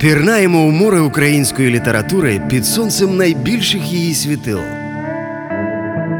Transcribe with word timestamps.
Пірнаємо 0.00 0.62
у 0.66 0.70
море 0.70 1.00
української 1.00 1.70
літератури 1.70 2.42
під 2.50 2.66
сонцем 2.66 3.16
найбільших 3.16 3.92
її 3.92 4.14
світил. 4.14 4.58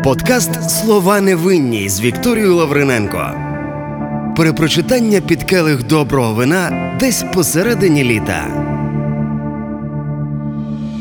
Подкаст 0.05 0.71
Слова 0.71 1.21
невинні 1.21 1.89
з 1.89 2.01
Вікторією 2.01 2.55
Лавриненко. 2.55 3.31
Перепрочитання 4.37 5.21
під 5.21 5.43
келих 5.45 5.87
доброго 5.87 6.35
вина 6.35 6.97
десь 7.01 7.25
посередині 7.35 8.05
літа. 8.05 8.45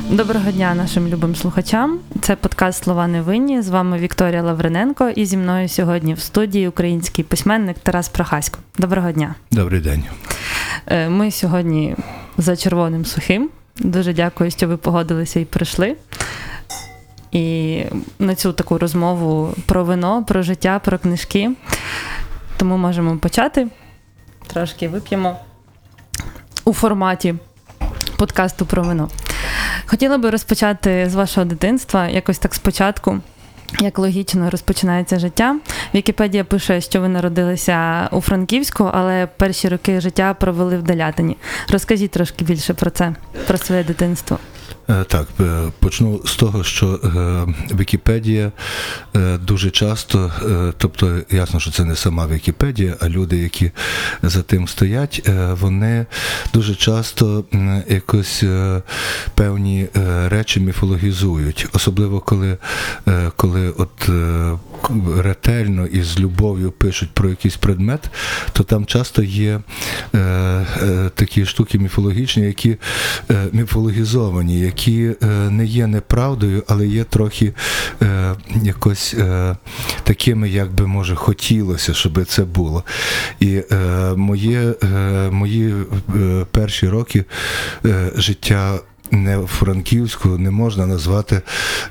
Доброго 0.09 0.51
дня 0.51 0.75
нашим 0.75 1.07
любим 1.07 1.35
слухачам. 1.35 1.99
Це 2.21 2.35
подкаст 2.35 2.83
Слова 2.83 3.07
невинні. 3.07 3.61
З 3.61 3.69
вами 3.69 3.97
Вікторія 3.97 4.41
Лавриненко, 4.41 5.09
і 5.09 5.25
зі 5.25 5.37
мною 5.37 5.69
сьогодні 5.69 6.13
в 6.13 6.19
студії 6.19 6.67
український 6.67 7.25
письменник 7.25 7.79
Тарас 7.83 8.09
Прохасько. 8.09 8.59
Доброго 8.77 9.11
дня. 9.11 9.35
Добрий 9.51 9.81
день. 9.81 10.03
Е, 10.87 11.09
Ми 11.09 11.31
сьогодні 11.31 11.95
за 12.37 12.55
червоним 12.55 13.05
сухим. 13.05 13.49
Дуже 13.77 14.13
дякую, 14.13 14.51
що 14.51 14.67
ви 14.67 14.77
погодилися 14.77 15.39
і 15.39 15.45
прийшли. 15.45 15.95
І 17.31 17.83
на 18.19 18.35
цю 18.35 18.53
таку 18.53 18.77
розмову 18.77 19.53
про 19.65 19.83
вино, 19.83 20.25
про 20.27 20.41
життя, 20.41 20.81
про 20.85 20.97
книжки. 20.97 21.51
Тому 22.57 22.77
можемо 22.77 23.17
почати. 23.17 23.67
Трошки 24.47 24.87
вип'ємо 24.87 25.39
у 26.65 26.73
форматі 26.73 27.35
подкасту 28.17 28.65
про 28.65 28.83
вино. 28.83 29.09
Хотіла 29.85 30.17
би 30.17 30.29
розпочати 30.29 31.09
з 31.09 31.15
вашого 31.15 31.45
дитинства, 31.45 32.07
якось 32.07 32.39
так 32.39 32.53
спочатку. 32.53 33.19
Як 33.79 33.99
логічно 33.99 34.49
розпочинається 34.49 35.19
життя. 35.19 35.55
Вікіпедія 35.95 36.43
пише, 36.43 36.81
що 36.81 37.01
ви 37.01 37.07
народилися 37.07 38.09
у 38.11 38.21
Франківську, 38.21 38.89
але 38.93 39.27
перші 39.37 39.69
роки 39.69 40.01
життя 40.01 40.33
провели 40.33 40.77
в 40.77 40.83
Делятині. 40.83 41.37
Розкажіть 41.69 42.11
трошки 42.11 42.45
більше 42.45 42.73
про 42.73 42.89
це, 42.89 43.15
про 43.47 43.57
своє 43.57 43.83
дитинство. 43.83 44.39
Е, 44.89 45.03
Так, 45.03 45.27
е, 45.39 45.71
почну 45.79 46.21
з 46.25 46.35
того, 46.35 46.63
що 46.63 46.87
е, 46.87 47.75
Вікіпедія 47.75 48.51
дуже 49.39 49.71
часто, 49.71 50.31
тобто 50.77 51.21
ясно, 51.29 51.59
що 51.59 51.71
це 51.71 51.85
не 51.85 51.95
сама 51.95 52.27
Вікіпедія, 52.27 52.95
а 53.01 53.09
люди, 53.09 53.37
які 53.37 53.71
за 54.23 54.41
тим 54.41 54.67
стоять, 54.67 55.29
вони 55.61 56.05
дуже 56.53 56.75
часто 56.75 57.43
якось 57.89 58.43
певні 59.35 59.87
речі 60.25 60.59
міфологізують, 60.59 61.67
особливо 61.73 62.19
коли, 62.19 62.57
коли 63.35 63.69
от 63.69 64.09
ретельно 65.17 65.85
і 65.85 66.01
з 66.01 66.19
любов'ю 66.19 66.71
пишуть 66.71 67.09
про 67.13 67.29
якийсь 67.29 67.57
предмет, 67.57 68.09
то 68.53 68.63
там 68.63 68.85
часто 68.85 69.23
є 69.23 69.59
е, 70.15 70.17
е, 70.19 71.09
такі 71.15 71.45
штуки 71.45 71.79
міфологічні, 71.79 72.43
які 72.43 72.77
е, 73.31 73.47
міфологізовані, 73.51 74.59
які 74.59 75.11
е, 75.23 75.25
не 75.49 75.65
є 75.65 75.87
неправдою, 75.87 76.63
але 76.67 76.87
є 76.87 77.03
трохи 77.03 77.53
е, 78.01 78.35
якось 78.63 79.13
е, 79.13 79.57
такими, 80.03 80.49
як 80.49 80.73
би 80.73 80.87
може 80.87 81.15
хотілося, 81.15 81.93
щоб 81.93 82.25
це 82.25 82.43
було. 82.43 82.83
І 83.39 83.61
е, 83.71 83.77
моє, 84.15 84.73
е, 84.83 84.87
мої 85.31 85.73
е, 86.15 86.45
перші 86.51 86.89
роки 86.89 87.25
е, 87.85 88.11
життя. 88.15 88.79
Не 89.11 89.39
Франківську 89.47 90.29
не 90.29 90.51
можна 90.51 90.85
назвати, 90.85 91.41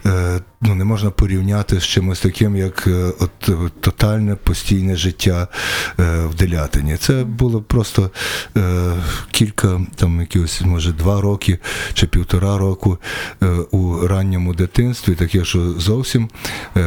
е, 0.07 0.41
ну 0.61 0.75
не 0.75 0.85
можна 0.85 1.11
порівняти 1.11 1.81
з 1.81 1.85
чимось 1.85 2.21
таким, 2.21 2.57
як 2.57 2.87
е, 2.87 3.13
от 3.21 3.31
тотальне 3.81 4.35
постійне 4.35 4.97
життя 4.97 5.49
е, 6.01 6.27
в 6.27 6.35
Делятині. 6.35 6.97
Це 6.97 7.25
було 7.25 7.63
просто 7.63 8.11
кілька, 9.31 9.81
там 9.95 10.21
якихось, 10.21 10.63
може, 10.63 10.93
два 10.93 11.21
роки 11.21 11.59
чи 11.95 12.07
півтора 12.07 12.59
року 12.59 12.99
у 13.71 14.07
ранньому 14.07 14.55
дитинстві, 14.55 15.15
таке, 15.15 15.45
що 15.45 15.73
зовсім 15.73 16.29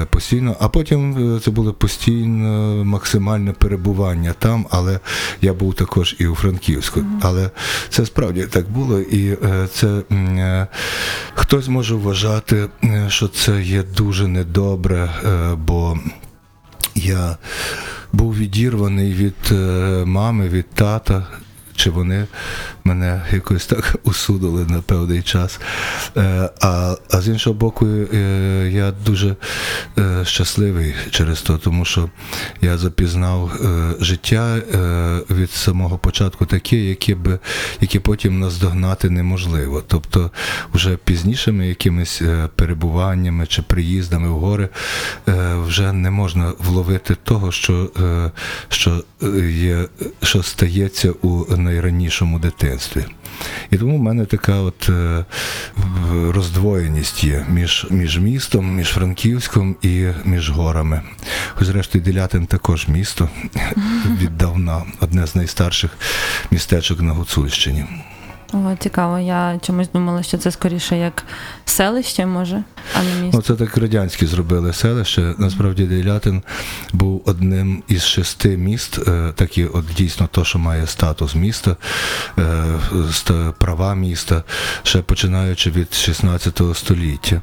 постійно, 0.09 0.55
а 0.59 0.69
потім 0.69 1.39
це 1.43 1.51
було 1.51 1.73
постійне 1.73 2.83
максимальне 2.83 3.53
перебування 3.53 4.33
там, 4.39 4.65
але 4.69 4.99
я 5.41 5.53
був 5.53 5.73
також 5.73 6.15
і 6.19 6.27
у 6.27 6.35
Франківську. 6.35 7.01
Але 7.21 7.49
це 7.89 8.05
справді 8.05 8.43
так 8.43 8.69
було, 8.69 8.99
і 8.99 9.37
це 9.73 10.01
хтось 11.35 11.67
може 11.67 11.95
вважати, 11.95 12.67
е, 12.83 13.05
що 13.09 13.27
це 13.27 13.61
є 13.61 13.83
дуже 13.83 14.27
недобре, 14.27 15.09
е, 15.25 15.55
бо 15.55 15.97
я 16.95 17.37
був 18.13 18.37
відірваний 18.37 19.13
від 19.13 19.35
е, 19.51 19.55
мами, 20.05 20.49
від 20.49 20.69
тата. 20.69 21.27
Чи 21.75 21.89
вони 21.89 22.27
мене 22.83 23.21
якось 23.31 23.65
так 23.65 23.95
усудили 24.03 24.65
на 24.65 24.81
певний 24.81 25.21
час. 25.21 25.59
Е, 26.17 26.49
а, 26.61 26.95
а 27.11 27.21
з 27.21 27.27
іншого 27.27 27.53
боку, 27.53 27.87
е, 27.87 28.69
я 28.73 28.93
дуже 29.05 29.35
е, 29.97 30.25
щасливий 30.25 30.95
через 31.11 31.41
то, 31.41 31.57
тому 31.57 31.85
що 31.85 32.09
я 32.61 32.77
запізнав 32.77 33.51
життя 33.99 34.55
від 35.29 35.51
самого 35.51 35.97
початку 35.97 36.45
таке, 36.45 36.75
яке 36.75 37.15
би, 37.15 37.39
яке 37.81 37.99
потім 37.99 38.39
наздогнати 38.39 39.09
неможливо. 39.09 39.83
Тобто, 39.87 40.31
вже 40.73 40.97
пізнішими 40.97 41.67
якимись 41.67 42.21
перебуваннями 42.55 43.47
чи 43.47 43.61
приїздами 43.61 44.29
в 44.29 44.39
гори 44.39 44.69
вже 45.67 45.93
не 45.93 46.11
можна 46.11 46.53
вловити 46.59 47.15
того, 47.23 47.51
що, 47.51 47.89
що 48.69 49.03
є, 49.49 49.85
що 50.21 50.43
стається 50.43 51.11
у 51.11 51.45
найранішому 51.65 52.39
дитинстві. 52.39 53.05
І 53.71 53.77
тому 53.77 53.97
в 53.97 54.01
мене 54.01 54.25
така 54.25 54.55
от 54.55 54.89
е, 54.89 55.25
роздвоєність 56.31 57.23
є 57.23 57.45
між, 57.49 57.87
між 57.89 58.19
містом, 58.19 58.75
між 58.75 58.87
Франківськом 58.87 59.75
і 59.81 60.07
між 60.25 60.49
горами. 60.49 61.01
Хоч 61.55 61.67
зрештою 61.67 62.03
Делятин 62.03 62.45
також 62.45 62.87
місто 62.87 63.29
віддавна, 64.21 64.83
одне 64.99 65.27
з 65.27 65.35
найстарших 65.35 65.91
містечок 66.51 67.01
на 67.01 67.13
Гуцульщині. 67.13 67.85
О, 68.53 68.75
цікаво. 68.79 69.19
Я 69.19 69.59
чомусь 69.61 69.89
думала, 69.93 70.23
що 70.23 70.37
це 70.37 70.51
скоріше 70.51 70.97
як 70.97 71.23
селище, 71.65 72.25
може, 72.25 72.63
а 72.93 73.03
не 73.03 73.21
місто. 73.21 73.37
Ну, 73.37 73.41
це 73.41 73.65
так 73.65 73.77
радянські 73.77 74.25
зробили 74.25 74.73
селище. 74.73 75.33
Насправді 75.37 75.85
Делятин 75.85 76.43
був 76.93 77.21
одним 77.25 77.83
із 77.87 78.03
шести 78.03 78.57
міст, 78.57 78.99
е, 79.07 79.33
такі 79.35 79.65
от 79.65 79.85
дійсно 79.97 80.29
то, 80.31 80.45
що 80.45 80.59
має 80.59 80.87
статус 80.87 81.35
міста, 81.35 81.75
е, 82.39 82.79
права 83.59 83.95
міста, 83.95 84.43
ще 84.83 85.01
починаючи 85.01 85.71
від 85.71 85.93
16 85.93 86.61
століття. 86.73 87.41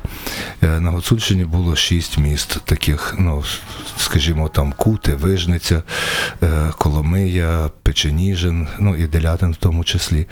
Е, 0.62 0.80
На 0.80 0.90
Гуцульщині 0.90 1.44
було 1.44 1.76
шість 1.76 2.18
міст, 2.18 2.60
таких, 2.64 3.14
ну, 3.18 3.44
скажімо, 3.98 4.48
там 4.48 4.72
Кути, 4.76 5.14
Вижниця, 5.14 5.82
Коломия, 6.78 7.70
Печеніжин, 7.82 8.68
ну 8.78 8.96
і 8.96 9.06
Делятин 9.06 9.52
в 9.52 9.56
тому 9.56 9.84
числі. 9.84 10.26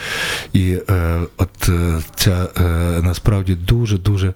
І 0.52 0.59
е, 0.68 1.20
от 1.36 1.68
е, 1.68 1.98
ця 2.14 2.48
е, 2.60 2.62
насправді 3.02 3.54
дуже 3.54 3.98
дуже 3.98 4.34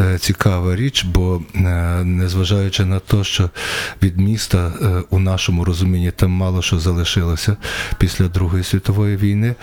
е, 0.00 0.18
цікава 0.18 0.76
річ, 0.76 1.04
бо 1.04 1.42
е, 1.54 1.60
незважаючи 2.04 2.84
на 2.84 2.98
те, 2.98 3.24
що 3.24 3.50
від 4.02 4.20
міста 4.20 4.72
е, 4.82 5.02
у 5.10 5.18
нашому 5.18 5.64
розумінні 5.64 6.10
там 6.10 6.30
мало 6.30 6.62
що 6.62 6.78
залишилося 6.78 7.56
після 7.98 8.28
Другої 8.28 8.64
світової 8.64 9.16
війни, 9.16 9.54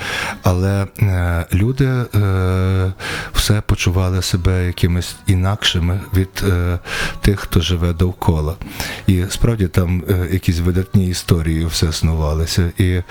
але 0.43 0.87
е, 1.01 1.45
люди 1.53 1.85
е, 1.85 2.93
все 3.33 3.61
почували 3.61 4.21
себе 4.21 4.65
якимись 4.65 5.15
інакшими 5.27 5.99
від 6.13 6.43
е, 6.49 6.79
тих, 7.21 7.39
хто 7.39 7.61
живе 7.61 7.93
довкола. 7.93 8.55
І 9.07 9.23
справді 9.29 9.67
там 9.67 10.03
е, 10.09 10.27
якісь 10.31 10.59
видатні 10.59 11.07
історії 11.07 11.65
все 11.65 11.93
снувалися. 11.93 12.71
І, 12.77 13.01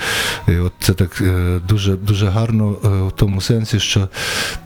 і 0.49 0.57
от 0.57 0.73
це 0.81 0.95
так 0.95 1.21
е, 1.21 1.61
дуже 1.69 1.97
дуже 1.97 2.27
гарно 2.27 2.77
е, 2.85 2.88
в 2.88 3.12
тому 3.12 3.40
сенсі, 3.40 3.81
що 3.81 4.08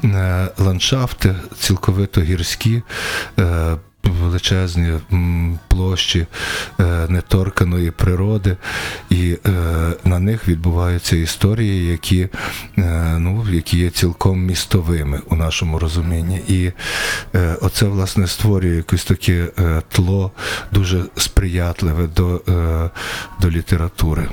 е, 0.05 0.49
ландшафти 0.59 1.35
цілковито 1.59 2.21
гірські. 2.21 2.83
е, 3.39 3.77
Величезні 4.05 4.93
площі 5.69 6.27
е, 6.81 7.07
неторканої 7.09 7.91
природи, 7.91 8.57
і 9.11 9.39
е, 9.47 9.51
на 10.05 10.19
них 10.19 10.49
відбуваються 10.49 11.17
історії, 11.17 11.91
які, 11.91 12.29
е, 12.79 13.17
ну, 13.19 13.47
які 13.51 13.79
є 13.79 13.91
цілком 13.91 14.45
містовими 14.45 15.21
у 15.31 15.37
нашому 15.37 15.79
розумінні. 15.79 16.41
І 16.49 16.73
е, 17.35 17.57
оце 17.61 17.87
власне 17.87 18.27
створює 18.27 18.77
якесь 18.77 19.05
таке 19.05 19.49
е, 19.59 19.83
тло 19.89 20.31
дуже 20.73 21.05
сприятливе 21.17 22.07
до, 22.07 22.43
е, 22.49 22.91
до 23.41 23.51
літератури. 23.51 24.29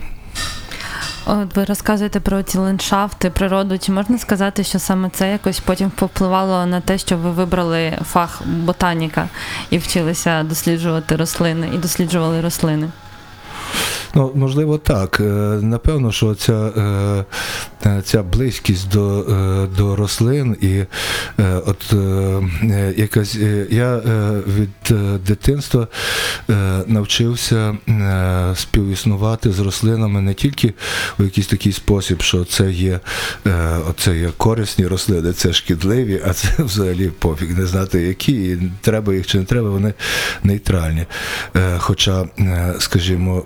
От 1.26 1.56
ви 1.56 1.66
розказуєте 1.66 2.20
про 2.20 2.44
ці 2.44 2.58
ландшафти, 2.58 3.30
природу. 3.30 3.78
Чи 3.78 3.92
можна 3.92 4.18
сказати, 4.18 4.64
що 4.64 4.80
саме 4.80 5.10
це 5.10 5.32
якось 5.32 5.60
потім 5.60 5.90
повпливало 5.90 6.66
на 6.66 6.82
те, 6.82 6.98
що 6.98 7.18
ви 7.18 7.32
вибрали 7.32 7.98
фах 8.04 8.42
ботаніка 8.46 9.30
і 9.70 9.78
вчилися 9.78 10.44
досліджувати 10.44 11.16
рослини 11.16 11.70
і 11.74 11.78
досліджували 11.78 12.42
рослини? 12.42 12.90
Ну, 14.16 14.32
можливо, 14.36 14.78
так. 14.78 15.20
Е, 15.20 15.24
Напевно, 15.62 16.12
що 16.12 16.36
ця, 16.36 16.54
е, 16.54 18.02
ця 18.04 18.24
близькість 18.24 18.90
до, 18.90 19.20
е, 19.20 19.68
до 19.78 19.96
рослин 19.96 20.58
і 20.62 20.84
от 21.66 21.94
якась 22.98 23.36
я 23.70 24.02
від 24.58 24.98
дитинства 25.26 25.88
навчився 26.88 27.78
співіснувати 28.56 29.52
з 29.52 29.60
рослинами 29.60 30.22
не 30.22 30.34
тільки 30.34 30.74
у 31.20 31.24
якийсь 31.24 31.48
такий 31.48 31.72
спосіб, 31.72 32.22
що 32.22 32.46
це 32.46 32.72
є, 32.72 33.00
оце 33.90 34.18
є 34.18 34.30
корисні 34.38 34.88
рослини, 34.88 35.34
це 35.34 35.54
шкідливі, 35.54 36.22
а 36.26 36.34
це 36.34 36.50
взагалі 36.64 37.12
пофіг, 37.20 37.58
не 37.58 37.66
знати 37.66 38.02
які, 38.02 38.32
і 38.32 38.72
треба 38.82 39.14
їх 39.14 39.28
чи 39.28 39.38
не 39.38 39.46
треба, 39.46 39.70
вони 39.70 39.94
нейтральні. 40.44 41.06
Хоча, 41.78 42.26
скажімо, 42.80 43.44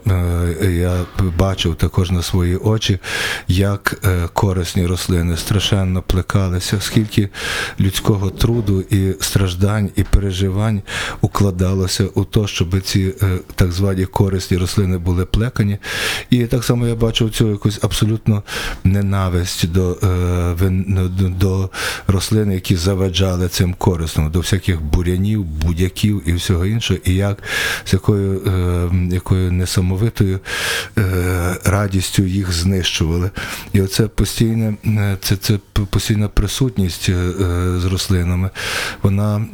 я 0.71 1.05
бачив 1.37 1.75
також 1.75 2.11
на 2.11 2.21
свої 2.21 2.55
очі, 2.57 2.99
як 3.47 3.99
е, 4.05 4.27
корисні 4.33 4.85
рослини 4.85 5.37
страшенно 5.37 6.01
плекалися, 6.01 6.81
скільки 6.81 7.29
людського 7.79 8.29
труду 8.29 8.81
і 8.81 9.13
страждань, 9.21 9.89
і 9.95 10.03
переживань 10.03 10.81
укладалося 11.21 12.05
у 12.13 12.23
те, 12.25 12.47
щоб 12.47 12.81
ці 12.81 13.13
е, 13.21 13.37
так 13.55 13.71
звані 13.71 14.05
корисні 14.05 14.57
рослини 14.57 14.97
були 14.97 15.25
плекані. 15.25 15.77
І 16.29 16.45
так 16.45 16.63
само 16.63 16.87
я 16.87 16.95
бачив 16.95 17.31
цю 17.31 17.49
якусь 17.51 17.79
абсолютно 17.83 18.43
ненависть 18.83 19.71
до, 19.71 19.91
е, 20.03 20.07
вин- 20.53 21.09
до, 21.09 21.29
до 21.29 21.69
рослин, 22.07 22.51
які 22.51 22.75
заваджали 22.75 23.47
цим 23.47 23.73
корисним, 23.73 24.31
до 24.31 24.39
всяких 24.39 24.81
бурянів, 24.81 25.43
будяків 25.43 26.21
і 26.25 26.33
всього 26.33 26.65
іншого, 26.65 26.99
і 27.05 27.13
як 27.15 27.43
з 27.85 27.93
якою, 27.93 28.41
е, 28.47 28.89
якою 29.11 29.51
несамовитою 29.51 30.02
е, 30.11 30.39
радістю 31.65 32.23
їх 32.23 32.51
знищували. 32.51 33.29
І 33.73 33.81
оце 33.81 34.07
постійне, 34.07 34.73
е, 34.85 35.17
це, 35.21 35.35
це 35.35 35.59
постійна 35.89 36.27
присутність 36.27 37.09
е, 37.09 37.13
з 37.79 37.85
рослинами, 37.85 38.49
вона, 39.01 39.45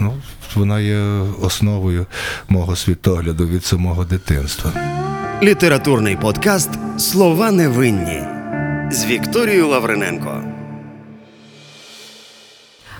ну, 0.00 0.14
вона 0.54 0.80
є 0.80 0.98
основою 1.40 2.06
мого 2.48 2.76
світогляду 2.76 3.48
від 3.48 3.64
самого 3.64 4.04
дитинства. 4.04 4.72
Літературний 5.42 6.16
подкаст 6.16 6.70
Слова 6.98 7.50
невинні 7.50 8.22
з 8.90 9.04
Вікторією 9.04 9.68
Лавриненко. 9.68 10.49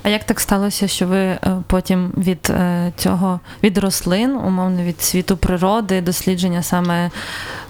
А 0.02 0.08
як 0.08 0.24
так 0.24 0.40
сталося, 0.40 0.88
що 0.88 1.06
ви 1.06 1.18
е, 1.18 1.40
потім 1.66 2.12
від 2.16 2.50
е, 2.50 2.92
цього 2.96 3.40
від 3.62 3.78
рослин, 3.78 4.30
умовно 4.30 4.82
від 4.82 5.02
світу 5.02 5.36
природи, 5.36 6.00
дослідження 6.00 6.62
саме 6.62 7.10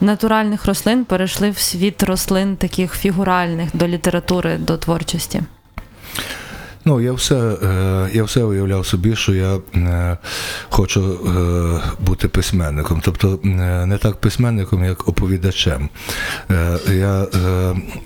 натуральних 0.00 0.66
рослин, 0.66 1.04
перейшли 1.04 1.50
в 1.50 1.58
світ 1.58 2.02
рослин 2.02 2.56
таких 2.56 2.94
фігуральних 2.94 3.68
до 3.72 3.88
літератури, 3.88 4.56
до 4.58 4.76
творчості? 4.76 5.42
Ну, 6.84 7.00
я 7.00 7.12
все, 7.12 7.34
е, 7.62 8.10
я 8.12 8.24
все 8.24 8.42
уявляв 8.42 8.86
собі, 8.86 9.16
що 9.16 9.34
я 9.34 9.58
е, 9.74 10.16
хочу 10.68 11.02
е, 11.02 12.04
бути 12.06 12.28
письменником. 12.28 13.00
Тобто 13.04 13.38
не 13.86 13.98
так 14.02 14.16
письменником, 14.16 14.84
як 14.84 15.08
оповідачем. 15.08 15.88
Я 16.90 17.26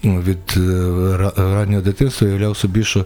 від 0.05 0.57
раннього 1.37 1.83
дитинства 1.83 2.29
уявляв 2.29 2.57
собі, 2.57 2.85
що 2.85 3.05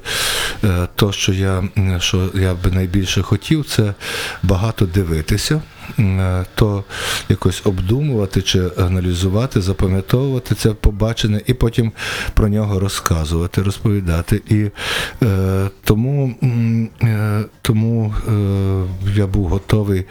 то, 0.95 1.13
що 1.13 1.33
я, 1.33 1.69
що 1.99 2.31
я 2.35 2.55
би 2.55 2.71
найбільше 2.71 3.23
хотів, 3.23 3.65
це 3.65 3.95
багато 4.43 4.87
дивитися. 4.87 5.63
Е, 5.99 6.45
То 6.55 6.85
якось 7.29 7.63
обдумувати 7.65 8.43
чи 8.43 8.71
аналізувати, 8.79 9.61
запам'ятовувати 9.61 10.55
це 10.55 10.71
побачене 10.71 11.41
і 11.47 11.55
потім 11.55 11.93
про 12.35 12.49
нього 12.49 12.81
розказувати, 12.81 13.63
розповідати. 13.63 14.43
І 14.49 14.71
е, 15.23 15.71
тому, 15.85 16.35
е, 17.03 17.45
тому 17.63 18.15
е, 18.29 18.33
я 19.17 19.27
був 19.27 19.49
готовий 19.49 20.05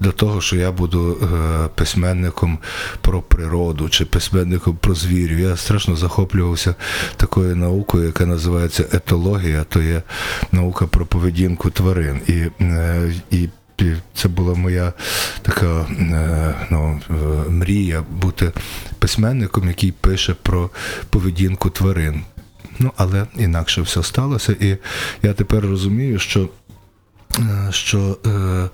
до 0.00 0.12
того, 0.12 0.40
що 0.40 0.56
я 0.56 0.72
буду 0.72 1.16
е, 1.22 1.68
письменником 1.74 2.58
про 3.00 3.22
природу 3.22 3.88
чи 3.88 4.04
письменником 4.04 4.76
про 4.80 4.94
звірів. 4.94 5.38
Я 5.38 5.56
страшно 5.56 5.96
захоплювався 5.96 6.74
такою 7.16 7.56
наукою, 7.56 8.06
яка 8.06 8.26
називається 8.26 8.84
етологія, 8.92 9.64
то 9.68 9.82
є 9.82 10.02
наука 10.52 10.86
про 10.86 11.06
поведінку 11.06 11.70
тварин. 11.70 12.20
І, 12.26 12.32
е, 12.60 13.12
і 13.30 13.38
і 13.38 13.48
це 14.14 14.28
була 14.28 14.54
моя 14.54 14.92
така 15.42 15.86
е, 16.00 16.54
ну, 16.70 17.00
е, 17.10 17.14
мрія 17.50 18.04
бути 18.10 18.52
письменником, 18.98 19.68
який 19.68 19.92
пише 19.92 20.34
про 20.42 20.70
поведінку 21.10 21.70
тварин. 21.70 22.22
Ну, 22.78 22.92
але 22.96 23.26
інакше 23.36 23.82
все 23.82 24.02
сталося. 24.02 24.52
І 24.60 24.76
я 25.22 25.32
тепер 25.32 25.62
розумію, 25.62 26.18
що, 26.18 26.48
е, 27.38 27.68
що 27.70 28.18
е, 28.26 28.68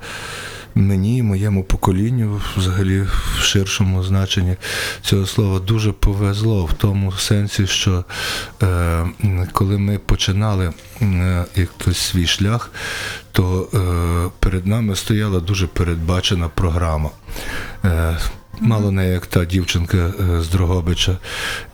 мені, 0.74 1.22
моєму 1.22 1.64
поколінню, 1.64 2.40
взагалі 2.56 3.00
в 3.00 3.42
ширшому 3.42 4.02
значенні 4.02 4.56
цього 5.02 5.26
слова, 5.26 5.58
дуже 5.58 5.92
повезло 5.92 6.64
в 6.64 6.72
тому 6.72 7.12
сенсі, 7.12 7.66
що 7.66 8.04
е, 8.62 9.06
коли 9.52 9.78
ми 9.78 9.98
починали 9.98 10.72
е, 11.02 11.44
якийсь 11.56 11.98
свій 11.98 12.26
шлях, 12.26 12.70
то 13.32 13.68
е, 13.74 14.30
перед 14.38 14.66
нами 14.66 14.96
стояла 14.96 15.40
дуже 15.40 15.66
передбачена 15.66 16.48
програма. 16.48 17.10
Е, 17.84 18.18
Мало 18.60 18.90
не 18.90 19.08
як 19.08 19.26
та 19.26 19.44
дівчинка 19.44 19.96
е, 19.96 20.40
з 20.42 20.48
Дрогобича, 20.48 21.18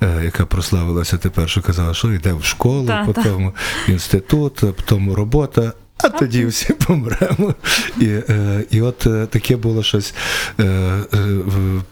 е, 0.02 0.20
яка 0.24 0.46
прославилася 0.46 1.18
тепер, 1.18 1.50
що 1.50 1.62
казала, 1.62 1.94
що 1.94 2.12
йде 2.12 2.32
в 2.32 2.44
школу, 2.44 2.86
та. 2.86 3.04
потім 3.04 3.52
в 3.86 3.90
інститут, 3.90 4.54
потім 4.54 5.12
робота. 5.12 5.72
А 6.04 6.08
тоді 6.08 6.46
всі 6.46 6.72
помремо. 6.72 7.54
І, 8.00 8.06
е, 8.06 8.64
і 8.70 8.80
от 8.80 9.06
е, 9.06 9.26
таке 9.26 9.56
було 9.56 9.82
щось 9.82 10.14
е, 10.60 11.00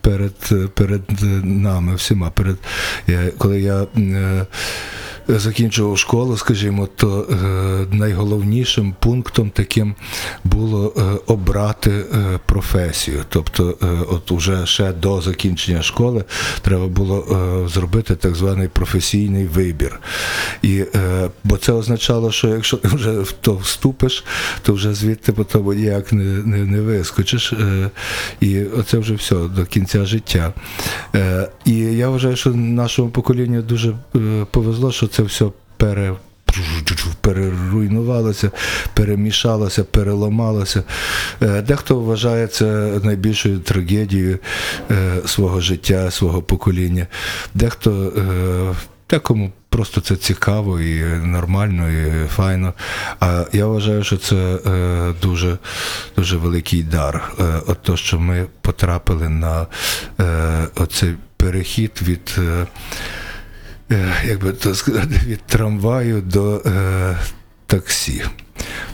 перед, 0.00 0.34
перед 0.75 1.02
нами 1.44 1.94
всіма. 1.94 2.31
Перед, 2.31 2.56
коли 3.38 3.60
я 3.60 3.87
закінчував 5.29 5.99
школу, 5.99 6.37
скажімо, 6.37 6.89
то 6.97 7.27
е, 7.31 7.97
найголовнішим 7.97 8.95
пунктом 9.01 9.51
таким 9.51 9.95
було 10.45 10.93
е, 10.97 11.03
обрати 11.27 11.91
е, 11.91 12.05
професію. 12.47 13.25
Тобто, 13.29 13.77
от 14.11 14.33
уже 14.33 14.67
ще 14.67 14.93
до 14.93 15.21
закінчення 15.21 15.83
школи 15.83 16.25
треба 16.63 16.87
було 16.87 17.25
зробити 17.69 18.15
так 18.15 18.35
званий 18.35 18.69
професійний 18.69 19.47
вибір. 19.47 20.01
І, 20.63 20.85
бо 21.44 21.56
це 21.56 21.73
означало, 21.73 22.32
що 22.32 22.49
якщо 22.49 22.77
ти 22.77 22.89
вже 22.89 23.11
в 23.11 23.32
то 23.32 23.56
вступиш, 23.56 24.25
то 24.63 24.73
вже 24.73 24.94
звідти 24.94 25.32
потім 25.32 25.73
ніяк 25.73 26.13
не, 26.13 26.25
не, 26.25 26.65
не 26.65 26.81
вискочиш. 26.81 27.53
І 28.41 28.63
оце 28.63 28.99
вже 28.99 29.15
все 29.15 29.35
до 29.35 29.65
кінця 29.65 30.05
життя. 30.05 30.53
І 31.65 31.75
я 31.75 32.08
вважаю, 32.08 32.37
що 32.37 32.51
нашому 32.55 33.11
поколінню 33.11 33.63
дуже 33.63 33.94
повезло, 34.51 34.93
що 34.93 35.06
це 35.06 35.18
все 35.22 35.46
пере. 35.77 36.15
Переруйнувалося, 37.20 38.51
перемішалося, 38.94 39.84
переламалося. 39.84 40.82
Е, 41.43 41.63
Дехто 41.63 42.01
вважає 42.01 42.46
це 42.46 42.65
найбільшою 43.03 43.58
трагедією 43.58 44.39
е, 44.91 45.17
свого 45.27 45.60
життя, 45.60 46.10
свого 46.10 46.43
покоління. 46.43 47.06
Дехто 47.55 48.13
е, 48.17 48.75
декому 49.10 49.53
просто 49.69 50.01
це 50.01 50.17
цікаво 50.17 50.81
і 50.81 51.03
нормально, 51.22 51.91
і 51.91 52.29
файно. 52.29 52.72
А 53.20 53.44
я 53.53 53.67
вважаю, 53.67 54.05
що 54.05 54.17
це 54.17 54.58
дуже, 55.22 55.58
дуже 56.17 56.37
великий 56.37 56.82
дар. 56.82 57.32
От 57.67 57.82
то, 57.82 57.96
що 57.96 58.20
ми 58.20 58.46
потрапили 58.60 59.29
на 59.29 59.67
оцей 60.77 61.15
перехід 61.37 61.93
від. 62.03 62.39
Е, 63.91 64.15
як 64.25 64.45
би 64.45 64.53
то 64.53 64.75
сказати, 64.75 65.21
від 65.27 65.43
трамваю 65.43 66.21
до 66.21 66.63
е, 66.67 67.19
таксі. 67.67 68.25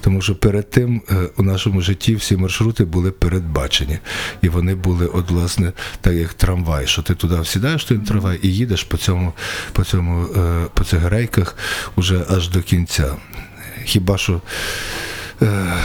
Тому 0.01 0.23
що 0.23 0.37
перед 0.37 0.71
тим 0.71 1.03
е, 1.11 1.15
у 1.37 1.43
нашому 1.43 1.81
житті 1.81 2.15
всі 2.15 2.37
маршрути 2.37 2.85
були 2.85 3.11
передбачені. 3.11 3.99
І 4.43 4.49
вони 4.49 4.75
були, 4.75 5.07
от, 5.07 5.31
власне, 5.31 5.73
так 6.01 6.13
як 6.13 6.35
трамвай, 6.35 6.87
що 6.87 7.03
ти 7.03 7.15
туди 7.15 7.45
сідаєш 7.45 7.85
той 7.85 7.99
трамвай 7.99 8.39
і 8.43 8.55
їдеш 8.55 8.85
по 8.85 8.97
цьому, 8.97 9.33
по 9.73 9.85
цьому, 9.85 10.27
е, 10.37 10.67
по 10.75 10.85
цих 10.85 11.05
рейках 11.05 11.57
уже 11.97 12.25
аж 12.31 12.49
до 12.49 12.63
кінця. 12.63 13.15
Хіба 13.85 14.19
що 14.19 14.41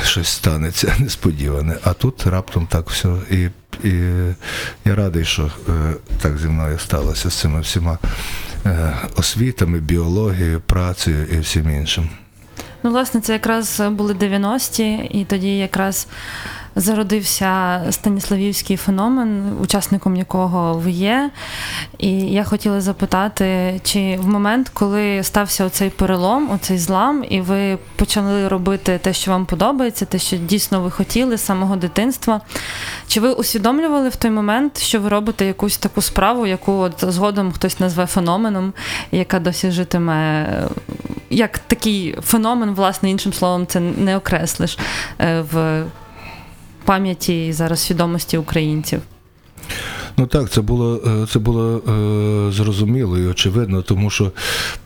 щось 0.04 0.28
станеться 0.28 0.96
несподіване. 1.00 1.78
А 1.84 1.94
тут 1.94 2.28
раптом 2.28 2.68
так 2.68 2.90
все. 2.90 3.10
І, 3.32 3.50
і 3.88 3.94
я 4.86 4.96
радий, 4.96 5.26
що 5.26 5.52
так 6.22 6.38
зі 6.38 6.48
мною 6.48 6.80
сталося 6.80 7.30
з 7.30 7.34
цими 7.34 7.62
всіма 7.62 7.98
освітами, 9.16 9.80
біологією, 9.80 10.62
працею 10.62 11.26
і 11.26 11.40
всім 11.40 11.70
іншим. 11.70 12.10
Ну, 12.84 12.90
власне, 12.90 13.22
це 13.22 13.34
якраз 13.34 13.82
були 13.92 14.14
90-ті, 14.14 15.10
і 15.12 15.26
тоді 15.26 15.58
якраз 15.58 16.08
зародився 16.76 17.82
Станіславівський 17.92 18.78
феномен, 18.78 19.58
учасником 19.62 20.16
якого 20.16 20.74
ви 20.74 20.92
є. 20.92 21.30
І 21.98 22.12
я 22.12 22.44
хотіла 22.44 22.82
запитати, 22.82 23.80
чи 23.84 24.18
в 24.22 24.28
момент, 24.28 24.70
коли 24.74 25.24
стався 25.24 25.66
оцей 25.66 25.90
перелом, 25.90 26.52
оцей 26.52 26.78
злам, 26.78 27.26
і 27.30 27.42
ви 27.42 27.78
почали 27.96 28.48
робити 28.48 29.00
те, 29.04 29.14
що 29.14 29.32
вам 29.32 29.46
подобається, 29.46 30.06
те, 30.06 30.20
що 30.20 30.38
дійсно 30.38 30.82
ви 30.82 30.92
хотіли 30.92 31.38
з 31.38 31.46
самого 31.46 31.76
дитинства, 31.76 32.42
чи 33.08 33.20
ви 33.20 33.32
усвідомлювали 33.32 34.10
в 34.10 34.16
той 34.16 34.32
момент, 34.32 34.78
що 34.78 35.00
ви 35.00 35.10
робите 35.10 35.46
якусь 35.46 35.78
таку 35.78 36.02
справу, 36.02 36.48
яку 36.48 36.72
от 36.72 37.04
згодом 37.08 37.52
хтось 37.52 37.80
назве 37.80 38.06
феноменом, 38.06 38.74
яка 39.12 39.40
досі 39.40 39.72
житиме 39.72 40.48
як 41.30 41.60
такий 41.60 42.16
феномен, 42.22 42.74
власне, 42.74 43.12
іншим 43.12 43.34
словом, 43.34 43.68
це 43.68 43.80
не 43.80 44.18
окреслиш 44.18 44.78
е, 45.20 45.42
в 45.42 45.86
пам'яті 46.86 47.48
і 47.48 47.54
зараз 47.54 47.80
свідомості 47.80 48.38
українців? 48.38 49.02
Ну 50.20 50.28
так, 50.28 50.50
це 50.50 50.62
було 50.62 51.02
е, 51.08 51.28
це 51.28 51.40
було 51.40 51.78
е, 51.78 52.52
зрозуміло 52.52 53.18
і 53.18 53.28
очевидно, 53.28 53.82
тому 53.82 54.10
що 54.10 54.32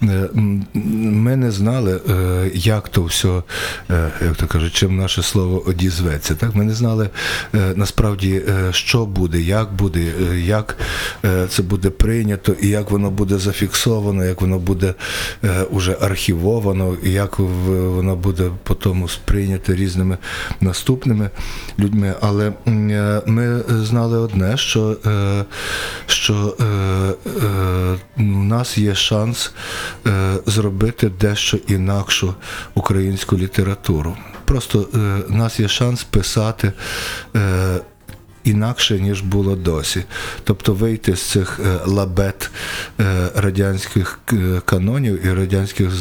е, 0.03 0.29
ми 0.73 1.35
не 1.35 1.51
знали, 1.51 2.01
е, 2.09 2.51
як 2.53 2.89
то 2.89 3.03
все, 3.03 3.43
е, 3.89 4.11
як 4.25 4.35
то 4.35 4.47
кажуть, 4.47 4.73
чим 4.73 4.97
наше 4.97 5.23
слово 5.23 5.63
одізветься. 5.65 6.35
Так, 6.35 6.55
ми 6.55 6.63
не 6.63 6.73
знали 6.73 7.09
е, 7.55 7.73
насправді, 7.75 8.41
е, 8.49 8.73
що 8.73 9.05
буде, 9.05 9.41
як 9.41 9.73
буде, 9.73 10.13
е, 10.31 10.39
як 10.39 10.77
е, 11.25 11.47
це 11.49 11.63
буде 11.63 11.89
прийнято, 11.89 12.55
і 12.61 12.67
як 12.67 12.91
воно 12.91 13.11
буде 13.11 13.37
зафіксовано, 13.37 14.25
як 14.25 14.41
воно 14.41 14.59
буде 14.59 14.93
е, 15.43 15.63
уже 15.63 15.97
архівовано, 16.01 16.95
і 17.03 17.11
як 17.11 17.39
воно 17.39 18.15
буде 18.15 18.51
потім 18.63 19.09
сприйнято 19.09 19.75
різними 19.75 20.17
наступними 20.61 21.29
людьми. 21.79 22.13
Але 22.21 22.53
е, 22.67 23.21
ми 23.25 23.63
знали 23.69 24.17
одне, 24.17 24.57
що, 24.57 24.97
е, 25.05 25.23
що 26.06 26.56
е, 26.60 26.63
е, 26.65 27.98
у 28.18 28.44
нас 28.44 28.77
є 28.77 28.96
шанс 28.96 29.51
е, 30.08 30.34
зробити 30.46 31.10
дещо 31.10 31.58
інакшу 31.68 32.36
українську 32.74 33.38
літературу. 33.38 34.18
Просто 34.46 34.88
у 35.30 35.34
нас 35.34 35.60
є 35.60 35.68
шанс 35.68 36.03
писати. 36.03 36.74
Інакше 38.43 39.00
ніж 39.00 39.21
було 39.21 39.55
досі, 39.55 40.03
тобто 40.43 40.73
вийти 40.73 41.15
з 41.15 41.21
цих 41.21 41.59
е, 41.59 41.79
лабет 41.85 42.51
е, 43.00 43.29
радянських 43.35 44.19
е, 44.33 44.62
канонів 44.65 45.25
і 45.25 45.33
радянських 45.33 45.91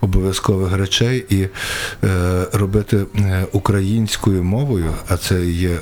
обов'язкових 0.00 0.72
речей 0.72 1.24
і 1.30 1.46
робити 2.52 3.06
українською 3.52 4.44
мовою, 4.44 4.94
а 5.08 5.16
це 5.16 5.46
є, 5.46 5.78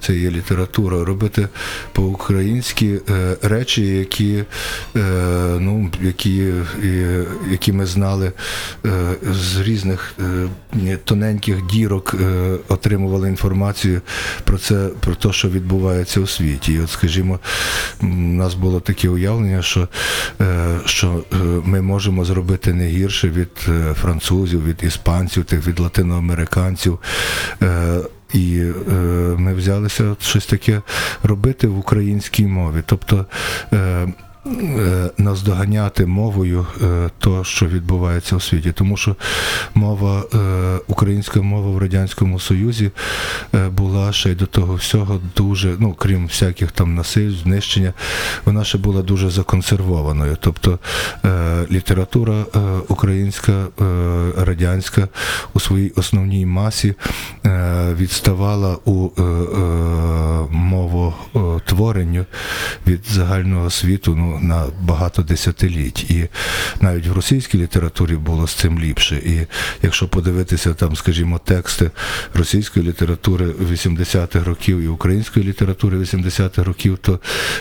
це 0.00 0.14
є 0.16 0.30
література, 0.30 1.04
робити 1.04 1.48
по-українськи 1.92 3.00
речі, 3.42 3.86
які, 3.86 4.44
ну, 5.58 5.90
які, 6.02 6.52
які 7.50 7.72
ми 7.72 7.86
знали 7.86 8.32
з 9.32 9.60
різних 9.60 10.14
тоненьких 11.04 11.66
дірок, 11.66 12.14
отримували 12.68 13.28
інформацію 13.28 14.00
про 14.44 14.58
це, 14.58 14.88
про 15.00 15.14
те, 15.14 15.32
що 15.32 15.48
відбувається 15.48 16.20
у 16.20 16.26
світі. 16.26 16.72
І 16.72 16.80
от, 16.80 16.90
скажімо, 16.90 17.38
у 18.02 18.06
нас 18.06 18.54
було 18.54 18.80
таке 18.80 19.08
уявлення, 19.08 19.62
що, 19.62 19.88
е, 20.40 20.78
що 20.84 21.24
е, 21.32 21.36
ми 21.64 21.82
можемо 21.82 22.24
зробити 22.24 22.72
не 22.74 22.86
гірше 22.86 23.28
від 23.28 23.50
е, 23.68 23.94
французів, 23.94 24.64
від 24.64 24.82
іспанців, 24.82 25.46
від 25.52 25.80
латиноамериканців. 25.80 26.98
І 28.32 28.58
е, 28.58 28.94
ми 29.38 29.54
взялися 29.54 30.16
щось 30.20 30.46
таке 30.46 30.82
робити 31.22 31.66
в 31.66 31.78
українській 31.78 32.46
мові. 32.46 32.82
Тобто 32.86 33.26
е, 33.72 34.08
наздоганяти 35.18 36.06
мовою 36.06 36.66
е, 36.82 37.10
то, 37.18 37.44
що 37.44 37.66
відбувається 37.66 38.36
у 38.36 38.40
світі. 38.40 38.72
Тому 38.72 38.96
що 38.96 39.16
мова, 39.74 40.22
е, 40.34 40.78
українська 40.88 41.42
мова 41.42 41.70
в 41.70 41.78
Радянському 41.78 42.40
Союзі 42.40 42.90
е, 43.54 43.68
була 43.68 44.12
ще 44.12 44.30
й 44.30 44.34
до 44.34 44.46
того 44.46 44.74
всього 44.74 45.20
дуже, 45.36 45.76
ну 45.78 45.94
крім 45.94 46.26
всяких 46.26 46.72
там 46.72 46.94
насиль, 46.94 47.30
знищення, 47.30 47.92
вона 48.44 48.64
ще 48.64 48.78
була 48.78 49.02
дуже 49.02 49.30
законсервованою. 49.30 50.36
Тобто 50.40 50.78
е, 51.24 51.66
література 51.70 52.34
е, 52.34 52.58
українська, 52.88 53.52
е, 53.52 53.64
радянська 54.36 55.08
у 55.54 55.60
своїй 55.60 55.92
основній 55.96 56.46
масі 56.46 56.94
е, 57.46 57.94
відставала 57.98 58.76
у 58.84 59.08
е, 59.18 59.22
е, 59.22 60.46
мовотворенню 60.50 62.24
від 62.86 63.00
загального 63.06 63.70
світу 63.70 64.14
ну, 64.16 64.31
на 64.40 64.66
багато 64.80 65.22
десятиліть. 65.22 66.10
І 66.10 66.28
навіть 66.80 67.06
в 67.06 67.12
російській 67.12 67.58
літературі 67.58 68.16
було 68.16 68.46
з 68.46 68.54
цим 68.54 68.78
ліпше. 68.78 69.16
І 69.16 69.46
якщо 69.82 70.08
подивитися 70.08 70.74
там, 70.74 70.96
скажімо, 70.96 71.40
тексти 71.44 71.90
російської 72.34 72.86
літератури 72.86 73.46
80-х 73.46 74.44
років 74.44 74.80
і 74.80 74.88
української 74.88 75.46
літератури 75.46 75.98
80-х 75.98 76.64
років, 76.64 76.98
то 76.98 77.20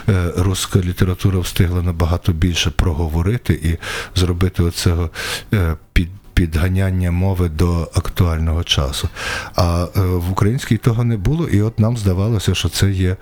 е, 0.09 0.31
руська 0.37 0.79
література 0.79 1.39
встигла 1.39 1.81
набагато 1.81 2.31
більше 2.31 2.69
проговорити 2.69 3.53
і 3.53 3.77
зробити 4.19 4.63
оцього 4.63 5.09
е, 5.53 5.75
під 5.93 6.07
підганяння 6.33 7.11
мови 7.11 7.49
до 7.49 7.89
актуального 7.93 8.63
часу. 8.63 9.09
А 9.55 9.87
е, 9.95 9.99
в 10.01 10.31
українській 10.31 10.77
того 10.77 11.03
не 11.03 11.17
було, 11.17 11.47
і 11.47 11.61
от 11.61 11.79
нам 11.79 11.97
здавалося, 11.97 12.55
що 12.55 12.69
це 12.69 12.91
є 12.91 13.15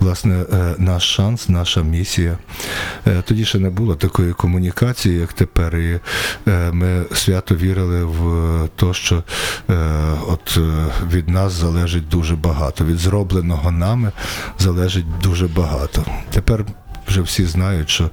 власне 0.00 0.44
е, 0.52 0.74
наш 0.78 1.14
шанс, 1.14 1.48
наша 1.48 1.82
місія. 1.82 2.38
Е, 3.06 3.22
Тоді 3.26 3.44
ще 3.44 3.58
не 3.58 3.70
було 3.70 3.94
такої 3.94 4.32
комунікації, 4.32 5.18
як 5.18 5.32
тепер. 5.32 5.76
І 5.76 6.00
ми 6.72 7.04
свято 7.14 7.54
вірили 7.54 8.04
в 8.04 8.68
те, 8.76 8.94
що 8.94 9.22
от 10.28 10.58
від 11.12 11.28
нас 11.28 11.52
залежить 11.52 12.08
дуже 12.08 12.36
багато. 12.36 12.84
Від 12.84 12.98
зробленого 12.98 13.70
нами 13.70 14.12
залежить 14.58 15.06
дуже 15.22 15.46
багато. 15.46 16.04
Тепер 16.30 16.64
вже 17.08 17.20
всі 17.20 17.46
знають, 17.46 17.90
що 17.90 18.10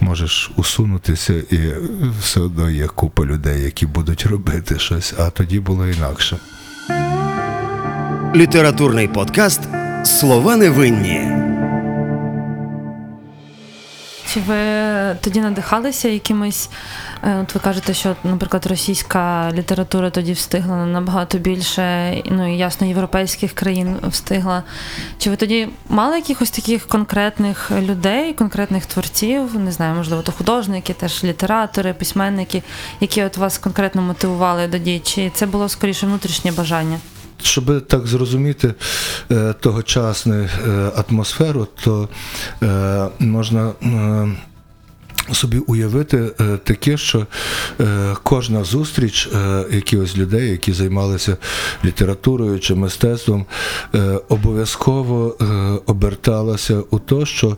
можеш 0.00 0.50
усунутися, 0.56 1.32
і 1.32 1.58
все 2.20 2.40
одно 2.40 2.70
є 2.70 2.86
купа 2.86 3.24
людей, 3.24 3.62
які 3.62 3.86
будуть 3.86 4.26
робити 4.26 4.78
щось, 4.78 5.14
а 5.18 5.30
тоді 5.30 5.60
було 5.60 5.86
інакше. 5.86 6.36
Літературний 8.34 9.08
подкаст 9.08 9.60
Слова 10.04 10.56
невинні. 10.56 11.20
Чи 14.34 14.40
ви 14.40 14.56
тоді 15.20 15.40
надихалися 15.40 16.08
якимись? 16.08 16.70
е, 17.24 17.36
От 17.42 17.54
ви 17.54 17.60
кажете, 17.60 17.94
що, 17.94 18.16
наприклад, 18.24 18.66
російська 18.66 19.50
література 19.52 20.10
тоді 20.10 20.32
встигла 20.32 20.86
набагато 20.86 21.38
більше, 21.38 22.14
ну 22.26 22.54
і 22.54 22.58
ясно, 22.58 22.86
європейських 22.86 23.52
країн 23.52 23.96
встигла. 24.08 24.62
Чи 25.18 25.30
ви 25.30 25.36
тоді 25.36 25.68
мали 25.88 26.16
якихось 26.16 26.50
таких 26.50 26.88
конкретних 26.88 27.70
людей, 27.70 28.32
конкретних 28.34 28.86
творців, 28.86 29.60
не 29.60 29.72
знаю, 29.72 29.94
можливо, 29.94 30.22
то 30.22 30.32
художники, 30.32 30.92
теж 30.92 31.24
літератори, 31.24 31.92
письменники, 31.94 32.62
які 33.00 33.22
от 33.22 33.36
вас 33.36 33.58
конкретно 33.58 34.02
мотивували 34.02 34.66
до 34.66 34.78
дій? 34.78 35.00
Чи 35.04 35.30
це 35.34 35.46
було 35.46 35.68
скоріше 35.68 36.06
внутрішнє 36.06 36.52
бажання? 36.52 36.98
Щоб 37.42 37.86
так 37.86 38.06
зрозуміти 38.06 38.74
е, 39.30 39.54
тогочасну 39.60 40.34
е, 40.34 40.48
атмосферу, 40.96 41.68
то 41.84 42.08
е, 42.62 43.06
можна. 43.18 43.72
Собі 45.32 45.58
уявити 45.58 46.30
е, 46.40 46.56
таке, 46.64 46.96
що 46.96 47.26
е, 47.80 48.16
кожна 48.22 48.64
зустріч 48.64 49.28
е, 49.34 49.64
якихось 49.70 50.16
людей, 50.16 50.50
які 50.50 50.72
займалися 50.72 51.36
літературою 51.84 52.60
чи 52.60 52.74
мистецтвом, 52.74 53.46
обов'язково 54.28 55.36
оберталася 55.86 56.82
у 56.90 56.98
те, 56.98 57.26
що 57.26 57.56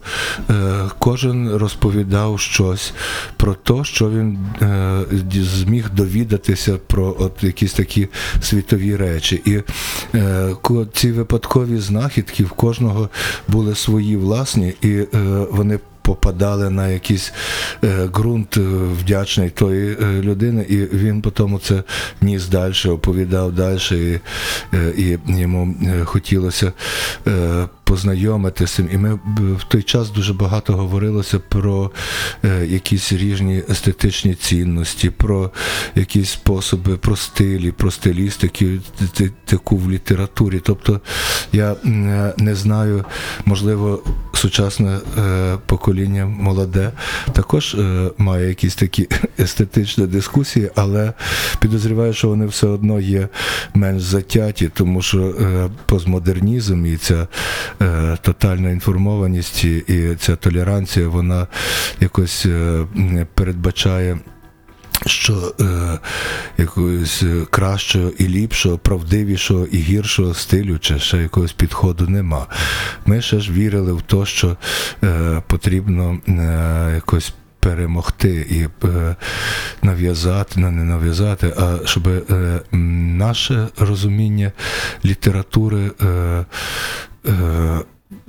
кожен 0.99 1.57
розповідав 1.57 2.41
щось 2.41 2.93
про 3.37 3.55
те, 3.55 3.85
що 3.85 4.11
він 4.11 4.39
зміг 5.33 5.91
довідатися 5.91 6.79
про 6.87 7.17
от 7.19 7.45
якісь 7.45 7.73
такі 7.73 8.09
світові 8.43 8.97
речі. 8.97 9.43
І 9.45 9.61
ці 10.93 11.13
випадкові 11.13 11.79
знахідки 11.79 12.45
в 12.45 12.51
кожного 12.51 13.09
були 13.49 13.75
свої 13.75 14.17
власні, 14.17 14.75
і 14.83 15.07
вони 15.51 15.79
попадали 16.03 16.71
на 16.71 16.89
якийсь 16.89 17.33
е, 17.85 18.07
ґрунт 18.07 18.57
е, 18.57 18.61
вдячний 19.01 19.51
тої 19.51 19.97
е, 20.03 20.23
людини, 20.23 20.67
і 20.69 20.77
він 20.77 21.23
потім 21.23 21.61
це 21.63 21.83
ніс 22.21 22.49
далі, 22.49 22.89
оповідав 22.89 23.53
далі, 23.53 24.21
і, 24.97 25.03
і 25.03 25.19
йому 25.27 25.75
хотілося 26.05 26.73
познайомити 27.93 28.67
з 28.67 28.71
цим. 28.71 28.89
І 28.93 28.97
ми 28.97 29.19
в 29.37 29.65
той 29.69 29.83
час 29.83 30.11
дуже 30.11 30.35
багато 30.35 30.73
говорилося 30.73 31.39
про 31.39 31.91
е, 32.45 32.67
якісь 32.67 33.13
різні 33.13 33.63
естетичні 33.71 34.35
цінності, 34.35 35.11
про 35.11 35.51
якісь 35.95 36.31
способи, 36.31 36.97
про 36.97 37.17
стилі, 37.17 37.73
про 37.73 37.91
стилістики, 37.91 38.81
таку 39.45 39.77
в 39.77 39.91
літературі. 39.91 40.61
Тобто 40.65 41.01
я 41.53 41.73
е, 41.73 42.35
не 42.37 42.55
знаю, 42.55 43.05
можливо, 43.45 44.03
сучасне 44.33 44.99
е, 45.19 45.59
покоління 45.67 46.27
молоде 46.27 46.93
також 47.33 47.77
має 48.19 48.49
якісь 48.49 48.75
такі 48.75 49.09
естетичні 49.39 50.07
дискусії, 50.07 50.71
але 50.75 51.13
підозріваю, 51.61 52.13
що 52.13 52.29
вони 52.29 52.47
все 52.47 52.67
одно 52.67 53.01
є 53.01 53.29
менш 53.75 54.03
затяті, 54.03 54.71
тому 54.75 55.03
що 55.03 55.21
е, 55.21 55.69
постмодернізм 55.87 56.87
і 56.87 56.97
ця 56.97 57.27
е, 57.83 58.17
тотальна 58.23 58.71
інформованість 58.71 59.65
і, 59.65 60.17
ця 60.21 60.37
толеранція, 60.37 61.09
вона 61.09 61.47
якось 62.01 62.47
е, 62.47 62.87
передбачає. 63.35 64.19
Що 65.07 65.55
е, 65.61 65.99
якогось 66.59 67.25
кращого 67.51 68.11
і 68.19 68.29
ліпшого, 68.29 68.79
правдивішого 68.79 69.67
і 69.67 69.79
гіршого 69.79 70.35
стилю, 70.35 70.79
чи 70.79 70.99
ще 70.99 71.19
якогось 71.19 71.53
підходу 71.53 72.07
нема. 72.07 72.47
Ми 73.07 73.21
ще 73.21 73.41
ж 73.41 73.53
вірили 73.53 73.93
в 73.93 74.03
те, 74.03 74.27
що 74.27 74.57
е, 75.05 75.43
потрібно 75.47 76.19
е, 76.29 76.93
якось 76.95 77.35
перемогти 77.63 78.47
і 78.51 78.87
е, 78.87 79.17
нав'язати, 79.83 80.53
ну 80.57 80.71
не 80.71 80.85
нав'язати, 80.85 81.55
а 81.59 81.79
щоб 81.87 82.09
е, 82.09 82.61
наше 83.17 83.69
розуміння 83.79 84.53
літератури 85.05 85.91
е, 86.03 86.45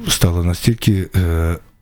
стало 0.07 0.43
настільки. 0.43 1.07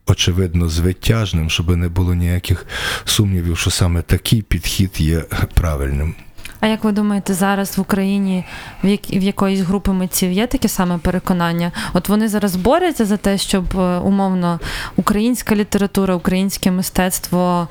Очевидно, 0.08 0.70
звитяжним, 0.70 1.50
щоб 1.50 1.78
не 1.78 1.90
було 1.90 2.14
ніяких 2.14 2.66
сумнівів, 3.06 3.58
що 3.58 3.72
саме 3.72 4.02
такий 4.02 4.42
підхід 4.42 5.02
є 5.02 5.24
правильним. 5.54 6.16
А 6.62 6.68
як 6.68 6.84
ви 6.84 6.92
думаєте, 6.92 7.34
зараз 7.34 7.78
в 7.78 7.82
Україні 7.82 8.46
в, 8.84 8.88
як, 8.88 9.10
в 9.10 9.24
якоїсь 9.24 9.60
групи 9.60 9.92
митців 9.92 10.32
є 10.32 10.48
таке 10.48 10.68
саме 10.68 10.98
переконання? 10.98 11.72
От 11.94 12.10
вони 12.10 12.28
зараз 12.28 12.56
борються 12.56 13.06
за 13.06 13.18
те, 13.18 13.38
щоб 13.38 13.66
е, 13.76 13.98
умовно 13.98 14.60
українська 14.96 15.56
література, 15.56 16.16
українське 16.16 16.72
мистецтво 16.72 17.68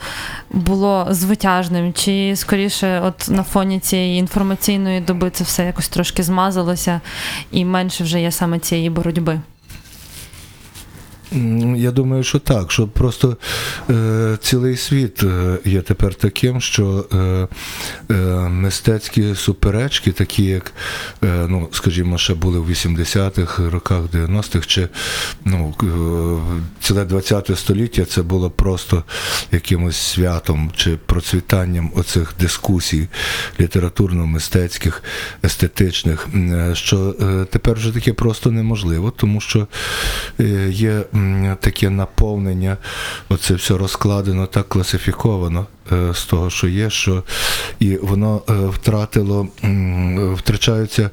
було 0.50 1.06
звитяжним, 1.10 1.92
чи 1.92 2.32
скоріше, 2.36 3.00
от 3.00 3.28
на 3.28 3.42
фоні 3.42 3.80
цієї 3.80 4.18
інформаційної 4.18 5.00
доби 5.00 5.30
це 5.30 5.44
все 5.44 5.64
якось 5.64 5.88
трошки 5.88 6.22
змазалося 6.22 7.00
і 7.50 7.64
менше 7.64 8.04
вже 8.04 8.20
є 8.20 8.32
саме 8.32 8.58
цієї 8.58 8.90
боротьби? 8.90 9.40
Я 11.76 11.90
думаю, 11.90 12.22
що 12.22 12.38
так, 12.38 12.72
що 12.72 12.88
просто 12.88 13.36
е, 13.90 14.38
цілий 14.40 14.76
світ 14.76 15.22
е, 15.22 15.58
є 15.64 15.82
тепер 15.82 16.14
таким, 16.14 16.60
що 16.60 17.06
е, 17.12 17.48
е, 18.10 18.14
мистецькі 18.48 19.34
суперечки, 19.34 20.12
такі 20.12 20.44
як, 20.44 20.72
е, 21.24 21.46
ну, 21.48 21.68
скажімо, 21.72 22.18
ще 22.18 22.34
були 22.34 22.58
в 22.58 22.70
80-х 22.70 23.70
роках, 23.70 24.02
90-х, 24.14 24.66
чи 24.66 24.88
ну, 25.44 25.74
е, 25.82 26.62
ціле 26.80 27.04
20 27.04 27.58
століття 27.58 28.04
це 28.04 28.22
було 28.22 28.50
просто 28.50 29.04
якимось 29.52 29.96
святом 29.96 30.70
чи 30.76 30.96
процвітанням 31.06 31.92
оцих 31.94 32.34
дискусій 32.40 33.08
літературно-мистецьких, 33.60 35.02
естетичних, 35.44 36.28
е, 36.34 36.70
що 36.74 37.14
е, 37.20 37.44
тепер 37.50 37.74
вже 37.74 37.92
таке 37.92 38.12
просто 38.12 38.50
неможливо, 38.50 39.10
тому 39.10 39.40
що 39.40 39.66
е, 40.40 40.70
є 40.70 41.02
таке 41.60 41.90
наповнення, 41.90 42.76
оце 43.28 43.54
все 43.54 43.78
розкладено, 43.78 44.46
так 44.46 44.68
класифіковано 44.68 45.66
з 46.14 46.24
того, 46.24 46.50
що 46.50 46.68
є, 46.68 46.90
що 46.90 47.22
і 47.80 47.96
воно 47.96 48.42
е, 48.48 48.52
втратило, 48.52 49.48
втрачаються 50.36 51.10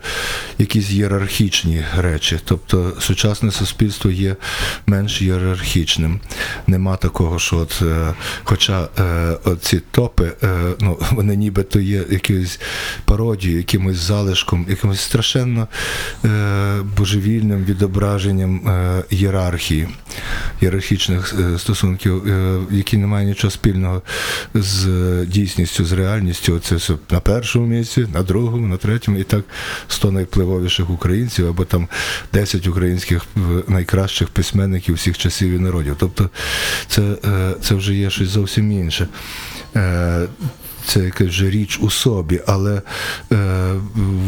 якісь 0.58 0.92
ієрархічні 0.92 1.84
речі. 1.98 2.40
Тобто 2.46 2.94
сучасне 3.00 3.52
суспільство 3.52 4.12
є 4.12 4.36
менш 4.86 5.22
ієрархічним. 5.22 6.20
Нема 6.68 6.98
такого, 6.98 7.40
що 7.40 7.58
от, 7.58 7.82
е, 7.82 8.14
хоча 8.44 8.88
е, 9.00 9.38
ці 9.62 9.80
топи, 9.92 10.32
е, 10.44 10.48
ну, 10.80 11.00
вони 11.12 11.36
нібито 11.36 11.80
є 11.80 12.04
якоюсь 12.10 12.60
пародією, 13.06 13.58
якимось 13.58 13.98
залишком, 13.98 14.66
якимось 14.70 15.02
страшенно 15.02 15.68
е, 16.26 16.78
божевільним 16.98 17.66
відображенням 17.66 18.68
е, 18.68 19.04
ієрархії, 19.10 19.88
ієрархічних 20.62 21.36
е, 21.40 21.60
стосунків, 21.60 22.28
е, 22.28 22.60
які 22.72 22.98
не 22.98 23.08
мають 23.08 23.30
нічого 23.30 23.52
спільного 23.52 24.02
е, 24.88 25.26
дійсністю, 25.26 25.86
з 25.86 25.92
реальністю. 25.92 26.56
Оце 26.56 26.76
все 26.76 26.94
на 27.12 27.20
першому 27.20 27.68
місці, 27.68 28.08
на 28.14 28.24
другому, 28.24 28.68
на 28.68 28.78
третьому, 28.78 29.18
і 29.18 29.24
так 29.24 29.44
100 29.88 30.12
найвпливовіших 30.12 30.90
українців, 30.90 31.48
або 31.48 31.66
там 31.66 31.88
10 32.34 32.68
українських 32.68 33.26
е, 33.38 33.40
найкращих 33.68 34.30
письменників 34.30 34.96
всіх 34.96 35.18
часів 35.18 35.50
і 35.50 35.60
народів. 35.60 35.96
Тобто 36.00 36.30
це, 36.88 37.02
е, 37.02 37.54
це 37.62 37.76
вже 37.76 37.96
є 37.96 38.10
щось 38.10 38.30
зовсім 38.30 38.72
інше. 38.72 39.08
Це 40.86 41.00
якась 41.00 41.28
вже 41.28 41.50
річ 41.50 41.80
у 41.82 41.90
собі, 41.90 42.42
але 42.48 42.82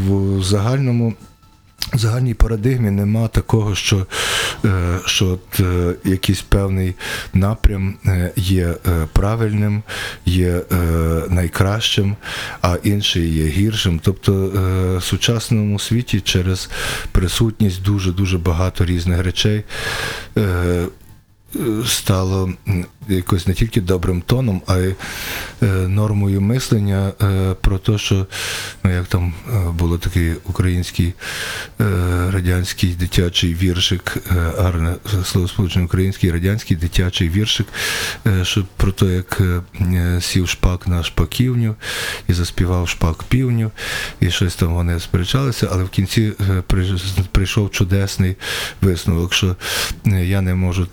в 0.07 0.43
загальному 0.43 1.13
в 1.93 1.97
загальній 1.97 2.33
парадигмі 2.33 2.91
нема 2.91 3.27
такого, 3.27 3.75
що, 3.75 4.07
е, 4.65 4.99
що 5.05 5.27
от, 5.27 5.59
е, 5.59 5.95
якийсь 6.03 6.41
певний 6.41 6.95
напрям 7.33 7.97
е, 8.05 8.31
є 8.35 8.73
правильним, 9.13 9.83
є 10.25 10.61
найкращим, 11.29 12.15
а 12.61 12.77
інший 12.83 13.33
є 13.33 13.45
гіршим. 13.45 14.01
Тобто 14.03 14.33
в 14.97 15.03
сучасному 15.03 15.79
світі 15.79 16.21
через 16.21 16.69
присутність 17.11 17.81
дуже 17.81 18.11
дуже 18.11 18.37
багато 18.37 18.85
різних 18.85 19.23
речей. 19.23 19.63
Стало 21.85 22.53
якось 23.09 23.47
не 23.47 23.53
тільки 23.53 23.81
добрим 23.81 24.21
тоном, 24.21 24.61
а 24.67 24.77
й 24.77 24.95
е, 25.63 25.65
нормою 25.87 26.41
мислення 26.41 27.11
е, 27.21 27.55
про 27.61 27.77
те, 27.77 27.97
що 27.97 28.27
ну, 28.83 28.91
як 28.91 29.05
там 29.07 29.33
е, 29.53 29.69
було 29.71 29.97
такий 29.97 30.33
український 30.45 31.13
радянський 32.29 32.93
дитячий 32.93 33.53
віршик, 33.53 34.17
е, 34.17 34.51
гарне 34.57 34.95
словосполучення 35.25 35.85
український 35.85 36.31
радянський 36.31 36.77
дитячий 36.77 37.29
віршик, 37.29 37.67
що 38.43 38.65
про 38.77 38.91
те, 38.91 39.05
як 39.05 39.41
сів 40.19 40.49
шпак 40.49 40.87
на 40.87 41.03
шпаківню 41.03 41.75
і 42.27 42.33
заспівав 42.33 42.89
шпак 42.89 43.23
півню, 43.23 43.71
і 44.19 44.31
щось 44.31 44.55
там 44.55 44.73
вони 44.73 44.99
сперечалися, 44.99 45.69
але 45.71 45.83
в 45.83 45.89
кінці 45.89 46.31
при- 46.67 46.99
прийшов 47.31 47.71
чудесний 47.71 48.35
висновок, 48.81 49.33
що 49.33 49.55
я 50.05 50.41
не 50.41 50.55
можу, 50.55 50.87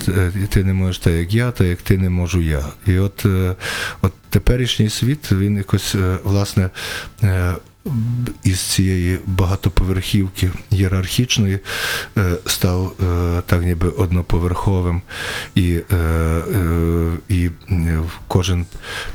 ти 0.48 0.64
не 0.64 0.72
можеш 0.72 0.98
так, 0.98 1.12
як 1.12 1.34
я, 1.34 1.50
так 1.50 1.66
як 1.66 1.82
ти 1.82 1.98
не 1.98 2.05
можу 2.08 2.40
я. 2.40 2.64
І 2.86 2.98
от, 2.98 3.26
е, 3.26 3.54
от 4.02 4.12
теперішній 4.30 4.90
світ, 4.90 5.32
він 5.32 5.56
якось, 5.56 5.94
е, 5.94 6.18
власне, 6.24 6.70
е, 7.22 7.54
із 8.44 8.60
цієї 8.60 9.18
багатоповерхівки 9.26 10.50
ієрархічної 10.70 11.58
е, 12.18 12.32
став 12.46 12.92
е, 13.02 13.42
так 13.46 13.62
ніби 13.62 13.88
одноповерховим, 13.88 15.02
і, 15.54 15.80
е, 15.92 16.42
і 17.28 17.50
кожен 18.28 18.66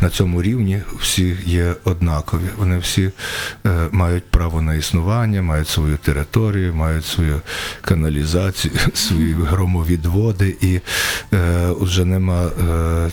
на 0.02 0.10
цьому 0.10 0.42
рівні 0.42 0.82
всі 1.00 1.38
є 1.46 1.76
однакові. 1.84 2.50
Вони 2.58 2.78
всі 2.78 3.12
мають 3.92 4.24
право 4.32 4.62
на 4.62 4.74
існування, 4.74 5.42
мають 5.42 5.68
свою 5.68 5.98
територію, 5.98 6.74
мають 6.76 7.06
свою 7.06 7.42
каналізацію, 7.82 8.74
свої 8.94 9.34
громовідводи, 9.34 10.58
і 10.62 10.80
вже 11.80 12.06
нема 12.06 12.50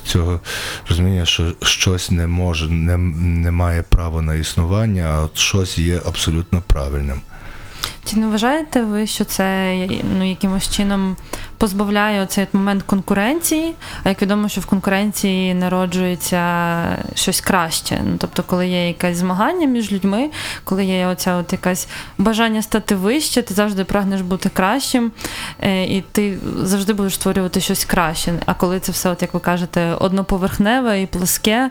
цього 0.05 0.41
розуміння, 0.89 1.27
що 1.27 1.55
щось 1.63 2.11
не 2.11 2.27
може, 2.27 2.69
не, 2.69 2.97
не 2.97 3.51
має 3.51 3.83
права 3.83 4.23
на 4.23 4.35
існування, 4.35 5.03
а 5.15 5.21
от 5.21 5.39
щось 5.49 5.79
є 5.79 6.01
абсолютно 6.07 6.63
правильним. 6.67 7.21
Чи 8.11 8.17
не 8.17 8.27
вважаєте 8.27 8.83
ви, 8.83 9.07
що 9.07 9.25
це 9.25 9.75
ну, 10.19 10.29
якимось 10.29 10.71
чином 10.71 11.17
позбавляє 11.59 12.27
цей 12.27 12.47
момент 12.53 12.83
конкуренції? 12.83 13.75
А 14.05 14.09
як 14.09 14.23
відомо, 14.23 14.49
що 14.49 14.61
в 14.61 14.67
конкуренції 14.67 15.55
народжується 15.55 16.43
щось 17.15 17.41
краще. 17.41 18.01
Ну, 18.05 18.17
тобто, 18.19 18.43
коли 18.43 18.69
є 18.69 18.89
якесь 18.89 19.17
змагання 19.17 19.67
між 19.67 19.93
людьми, 19.93 20.31
коли 20.65 20.85
є 20.85 21.07
оця 21.07 21.37
от 21.37 21.53
якась 21.53 21.89
бажання 22.19 22.63
стати 22.63 22.95
вище, 22.95 23.43
ти 23.43 23.55
завжди 23.55 23.85
прагнеш 23.85 24.21
бути 24.21 24.49
кращим, 24.49 25.13
е, 25.61 25.85
і 25.85 26.05
ти 26.13 26.39
завжди 26.63 26.93
будеш 26.93 27.15
створювати 27.15 27.61
щось 27.61 27.85
краще. 27.85 28.33
А 28.47 28.55
коли 28.55 28.81
це 28.81 28.93
все, 28.93 29.11
от 29.11 29.23
як 29.23 29.35
ви 29.35 29.41
кажете, 29.41 29.95
одноповерхневе 29.95 31.03
і 31.03 31.07
плоске, 31.07 31.71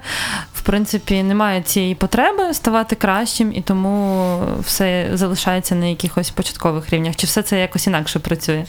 в 0.53 0.61
принципі, 0.61 1.23
немає 1.23 1.61
цієї 1.61 1.95
потреби 1.95 2.53
ставати 2.53 2.95
кращим, 2.95 3.53
і 3.53 3.61
тому 3.61 4.39
все 4.61 5.09
залишається 5.13 5.75
на 5.75 5.85
якихось 5.85 6.26
початкових 6.29 6.89
рівнях. 6.89 7.15
Чи 7.15 7.27
все 7.27 7.43
це 7.43 7.59
якось 7.59 7.87
інакше 7.87 8.19
працює? 8.19 8.65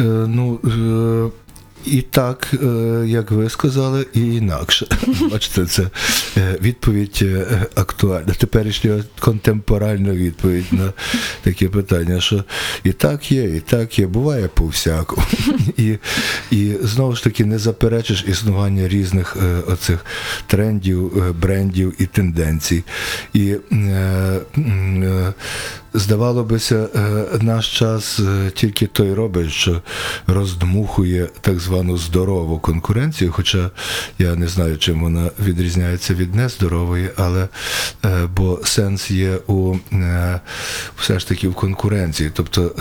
Е, 0.00 0.02
ну, 0.26 0.60
е, 0.64 1.30
і 1.86 2.02
так, 2.02 2.54
е, 2.62 3.04
як 3.06 3.30
ви 3.30 3.50
сказали, 3.50 4.06
і 4.14 4.20
інакше. 4.20 4.86
Бачите, 5.30 5.66
це 5.66 5.82
е, 6.36 6.58
відповідь 6.62 7.18
е, 7.22 7.66
актуальна. 7.74 8.34
Теперішня 8.38 9.04
контемпоральна 9.20 10.12
відповідь 10.12 10.72
на 10.72 10.92
таке 11.42 11.68
питання, 11.68 12.20
що 12.20 12.44
і 12.84 12.92
так 12.92 13.32
є, 13.32 13.44
і 13.44 13.60
так 13.60 13.98
є, 13.98 14.06
буває 14.06 14.48
по 14.48 14.66
всякому. 14.66 15.26
І, 15.76 15.98
і 16.50 16.72
знову 16.82 17.16
ж 17.16 17.24
таки 17.24 17.44
не 17.44 17.58
заперечиш 17.58 18.24
існування 18.28 18.88
різних 18.88 19.36
оцих 19.66 20.06
трендів, 20.46 21.34
брендів 21.40 21.94
і 21.98 22.06
тенденцій. 22.06 22.84
І 23.32 23.56
е, 23.72 23.76
е, 24.58 25.32
здавало 25.94 26.44
бися, 26.44 26.88
е, 26.94 27.24
наш 27.40 27.78
час 27.78 28.20
е, 28.20 28.50
тільки 28.54 28.86
той 28.86 29.14
робить, 29.14 29.50
що 29.50 29.82
роздмухує 30.26 31.28
так 31.40 31.60
звану 31.60 31.98
здорову 31.98 32.58
конкуренцію, 32.58 33.32
хоча 33.32 33.70
я 34.18 34.34
не 34.34 34.48
знаю, 34.48 34.78
чим 34.78 35.02
вона 35.02 35.30
відрізняється 35.44 36.14
від 36.14 36.34
нездорової, 36.34 37.10
але 37.16 37.48
е, 38.04 38.28
бо 38.36 38.60
сенс 38.64 39.10
є 39.10 39.38
у 39.46 39.76
все 40.96 41.18
ж 41.18 41.28
таки 41.28 41.48
в 41.48 41.54
конкуренції, 41.54 42.30
тобто 42.34 42.72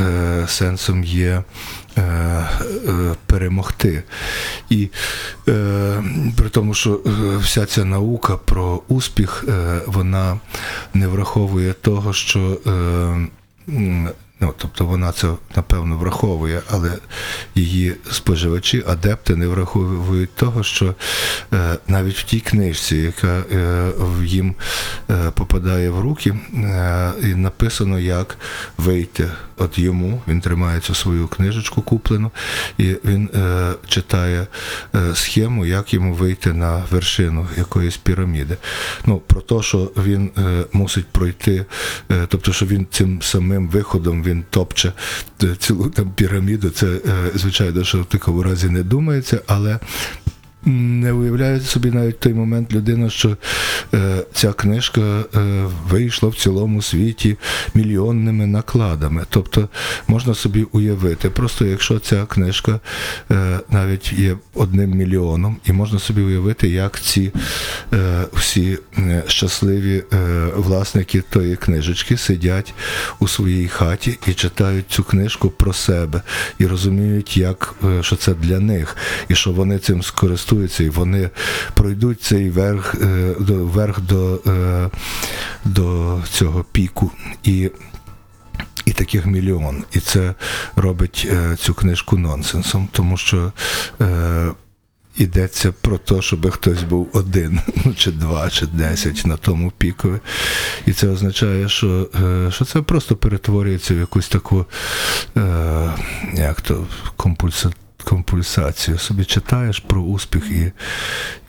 сенсом 0.47 1.03
є. 1.03 1.43
Е, 1.97 2.01
е, 2.01 3.15
Перемогти. 3.25 4.03
І 4.69 4.89
е, 5.47 6.03
при 6.37 6.49
тому, 6.49 6.73
що 6.73 7.01
вся 7.39 7.65
ця 7.65 7.85
наука 7.85 8.37
про 8.37 8.81
успіх, 8.87 9.45
вона 9.85 10.39
не 10.93 11.07
враховує 11.07 11.73
того, 11.73 12.13
що 12.13 12.57
Ну, 14.39 14.53
тобто 14.57 14.85
вона 14.85 15.11
це 15.11 15.27
напевно 15.55 15.97
враховує, 15.97 16.61
але 16.69 16.91
її 17.55 17.95
споживачі, 18.11 18.83
адепти 18.87 19.35
не 19.35 19.47
враховують 19.47 20.35
того, 20.35 20.63
що 20.63 20.95
е, 21.53 21.77
навіть 21.87 22.17
в 22.17 22.23
тій 22.23 22.39
книжці, 22.39 22.97
яка 22.97 23.43
е, 23.51 23.91
їм 24.23 24.55
е, 25.09 25.31
попадає 25.31 25.89
в 25.89 25.99
руки, 25.99 26.35
е, 26.53 27.11
і 27.23 27.25
написано, 27.25 27.99
як 27.99 28.37
вийти. 28.77 29.29
От 29.57 29.77
йому 29.77 30.21
він 30.27 30.41
тримає 30.41 30.79
цю 30.79 30.95
свою 30.95 31.27
книжечку 31.27 31.81
куплену, 31.81 32.31
і 32.77 32.95
він 33.05 33.29
е, 33.35 33.73
читає 33.87 34.47
е, 34.95 35.15
схему, 35.15 35.65
як 35.65 35.93
йому 35.93 36.13
вийти 36.13 36.53
на 36.53 36.83
вершину 36.91 37.47
якоїсь 37.57 37.97
піраміди. 37.97 38.57
Ну, 39.05 39.17
про 39.17 39.41
те, 39.41 39.61
що 39.61 39.91
він 39.97 40.29
е, 40.37 40.65
мусить 40.73 41.07
пройти, 41.07 41.65
е, 42.11 42.25
тобто, 42.27 42.53
що 42.53 42.65
він 42.65 42.87
цим 42.91 43.21
самим 43.21 43.67
виходом 43.67 44.23
він 44.27 44.43
топче 44.49 44.93
е, 45.43 45.55
цілу 45.59 45.89
там 45.89 46.11
піраміду, 46.15 46.69
це 46.69 46.87
е, 46.87 46.99
звичайно, 47.35 47.83
що 47.83 48.01
в 48.01 48.05
такому 48.05 48.43
разі 48.43 48.69
не 48.69 48.83
думається, 48.83 49.41
але 49.47 49.79
не 50.67 51.13
уявляє 51.13 51.59
собі 51.59 51.91
навіть 51.91 52.19
той 52.19 52.33
момент 52.33 52.73
людина, 52.73 53.09
що 53.09 53.37
е, 53.93 54.17
ця 54.33 54.53
книжка 54.53 55.01
е, 55.01 55.23
вийшла 55.89 56.29
в 56.29 56.35
цілому 56.35 56.81
світі 56.81 57.37
мільйонними 57.73 58.47
накладами. 58.47 59.25
Тобто 59.29 59.69
можна 60.07 60.33
собі 60.33 60.63
уявити, 60.71 61.29
просто 61.29 61.65
якщо 61.65 61.99
ця 61.99 62.25
книжка 62.25 62.79
е, 63.31 63.59
навіть 63.69 64.13
є 64.13 64.37
одним 64.53 64.89
мільйоном, 64.89 65.57
і 65.65 65.71
можна 65.71 65.99
собі 65.99 66.21
уявити, 66.21 66.69
як 66.69 66.99
ці 66.99 67.31
е, 67.93 68.25
всі 68.33 68.77
е, 68.97 69.23
щасливі 69.27 70.03
е, 70.13 70.45
власники 70.55 71.23
тої 71.29 71.55
книжечки 71.55 72.17
сидять 72.17 72.73
у 73.19 73.27
своїй 73.27 73.67
хаті 73.67 74.19
і 74.27 74.33
читають 74.33 74.85
цю 74.89 75.03
книжку 75.03 75.49
про 75.49 75.73
себе 75.73 76.21
і 76.59 76.65
розуміють, 76.65 77.37
як 77.37 77.75
що 78.01 78.15
це 78.15 78.33
для 78.33 78.59
них, 78.59 78.95
і 79.29 79.35
що 79.35 79.51
вони 79.51 79.79
цим 79.79 80.03
скористуються, 80.03 80.56
і 80.63 80.89
вони 80.89 81.29
пройдуть 81.73 82.21
цей 82.21 82.49
верх 82.49 82.95
е, 83.01 83.35
верх 83.39 84.01
до, 84.01 84.39
е, 84.47 84.89
до 85.65 86.19
цього 86.31 86.65
піку. 86.71 87.11
І 87.43 87.71
і 88.85 88.91
таких 88.91 89.25
мільйон. 89.25 89.83
І 89.91 89.99
це 89.99 90.33
робить 90.75 91.27
е, 91.31 91.55
цю 91.55 91.73
книжку 91.73 92.17
нонсенсом, 92.17 92.89
тому 92.91 93.17
що 93.17 93.51
йдеться 95.17 95.71
про 95.81 95.97
те, 95.97 96.21
щоб 96.21 96.51
хтось 96.51 96.83
був 96.83 97.09
один, 97.13 97.59
ну, 97.85 97.93
чи 97.93 98.11
два, 98.11 98.49
чи 98.49 98.65
десять 98.65 99.25
на 99.25 99.37
тому 99.37 99.71
пікові. 99.77 100.19
І 100.85 100.93
це 100.93 101.07
означає, 101.07 101.69
що, 101.69 102.09
що 102.51 102.65
це 102.65 102.81
просто 102.81 103.15
перетворюється 103.15 103.93
в 103.93 103.97
якусь 103.97 104.27
таку 104.27 104.65
як 106.33 106.61
то, 106.61 106.87
компульса, 107.15 107.71
компульсацію. 108.07 108.97
Собі 108.97 109.25
читаєш 109.25 109.79
про 109.79 110.01
успіх 110.01 110.51
і. 110.51 110.71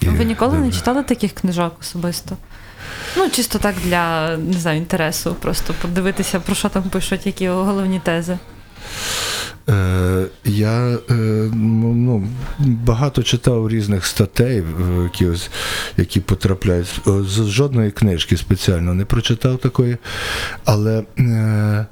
і 0.01 0.09
Ви 0.09 0.25
ніколи 0.25 0.59
не 0.59 0.73
читали 0.73 1.03
таких 1.03 1.33
книжок 1.33 1.77
особисто? 1.81 2.37
Ну, 3.17 3.31
чисто 3.31 3.59
так 3.59 3.75
для 3.85 4.37
не 4.37 4.53
знаю, 4.53 4.79
інтересу, 4.79 5.35
просто 5.35 5.75
подивитися, 5.83 6.41
про 6.41 6.55
що 6.55 6.69
там 6.69 6.83
пишуть, 6.83 7.27
які 7.27 7.49
головні 7.49 8.01
тези. 8.05 8.39
Е, 9.69 10.27
я 10.45 10.99
е, 11.11 11.15
ну, 11.55 12.29
багато 12.59 13.23
читав 13.23 13.69
різних 13.69 14.07
статей, 14.07 14.63
які, 15.03 15.27
ось, 15.27 15.51
які 15.97 16.21
потрапляють. 16.21 17.01
З 17.07 17.47
жодної 17.47 17.91
книжки 17.91 18.37
спеціально 18.37 18.95
не 18.95 19.05
прочитав 19.05 19.59
такої, 19.59 19.97
але. 20.65 21.05
Е, 21.19 21.87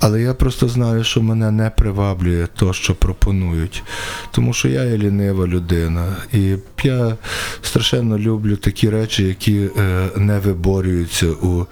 але 0.00 0.22
я 0.22 0.34
просто 0.34 0.68
знаю, 0.68 1.04
що 1.04 1.22
мене 1.22 1.50
не 1.50 1.70
приваблює 1.70 2.46
то, 2.54 2.72
що 2.72 2.94
пропонують. 2.94 3.82
Тому 4.30 4.52
що 4.52 4.68
я 4.68 4.84
є 4.84 4.98
лінива 4.98 5.46
людина. 5.46 6.16
І 6.32 6.56
я 6.82 7.16
страшенно 7.62 8.18
люблю 8.18 8.56
такі 8.56 8.90
речі, 8.90 9.22
які 9.22 9.68
е, 9.78 10.08
не 10.16 10.38
виборюються 10.38 11.26
у, 11.26 11.66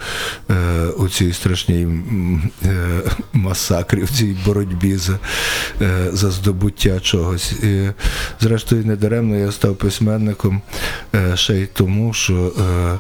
е, 0.51 0.87
у 0.87 1.09
цій 1.09 1.33
страшній 1.33 1.89
е, 2.65 3.01
масакрі, 3.33 4.03
в 4.03 4.11
цій 4.11 4.37
боротьбі 4.47 4.97
за, 4.97 5.19
е, 5.83 6.09
за 6.13 6.31
здобуття 6.31 7.01
чогось. 7.01 7.53
І, 7.53 7.91
зрештою, 8.41 8.85
недаремно 8.85 9.37
я 9.37 9.53
став 9.53 9.77
письменником 9.77 10.63
е, 11.15 11.37
ще 11.37 11.55
й 11.55 11.67
тому, 11.67 12.13
що 12.13 12.53
е, 12.61 12.99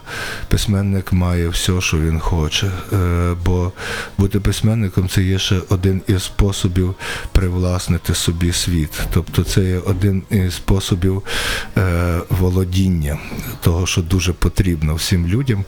письменник 0.48 1.12
має 1.12 1.48
все, 1.48 1.80
що 1.80 1.98
він 1.98 2.20
хоче. 2.20 2.66
Е, 2.92 3.34
бо 3.44 3.72
бути 4.18 4.40
письменником 4.40 5.08
це 5.08 5.17
є 5.22 5.38
ще 5.38 5.56
один 5.68 6.02
із 6.06 6.22
способів 6.22 6.94
привласнити 7.32 8.14
собі 8.14 8.52
світ. 8.52 9.00
Тобто 9.12 9.44
це 9.44 9.64
є 9.64 9.78
один 9.78 10.22
із 10.30 10.54
способів 10.54 11.22
е, 11.76 12.18
володіння 12.30 13.18
того, 13.60 13.86
що 13.86 14.02
дуже 14.02 14.32
потрібно 14.32 14.94
всім 14.94 15.26
людям. 15.26 15.64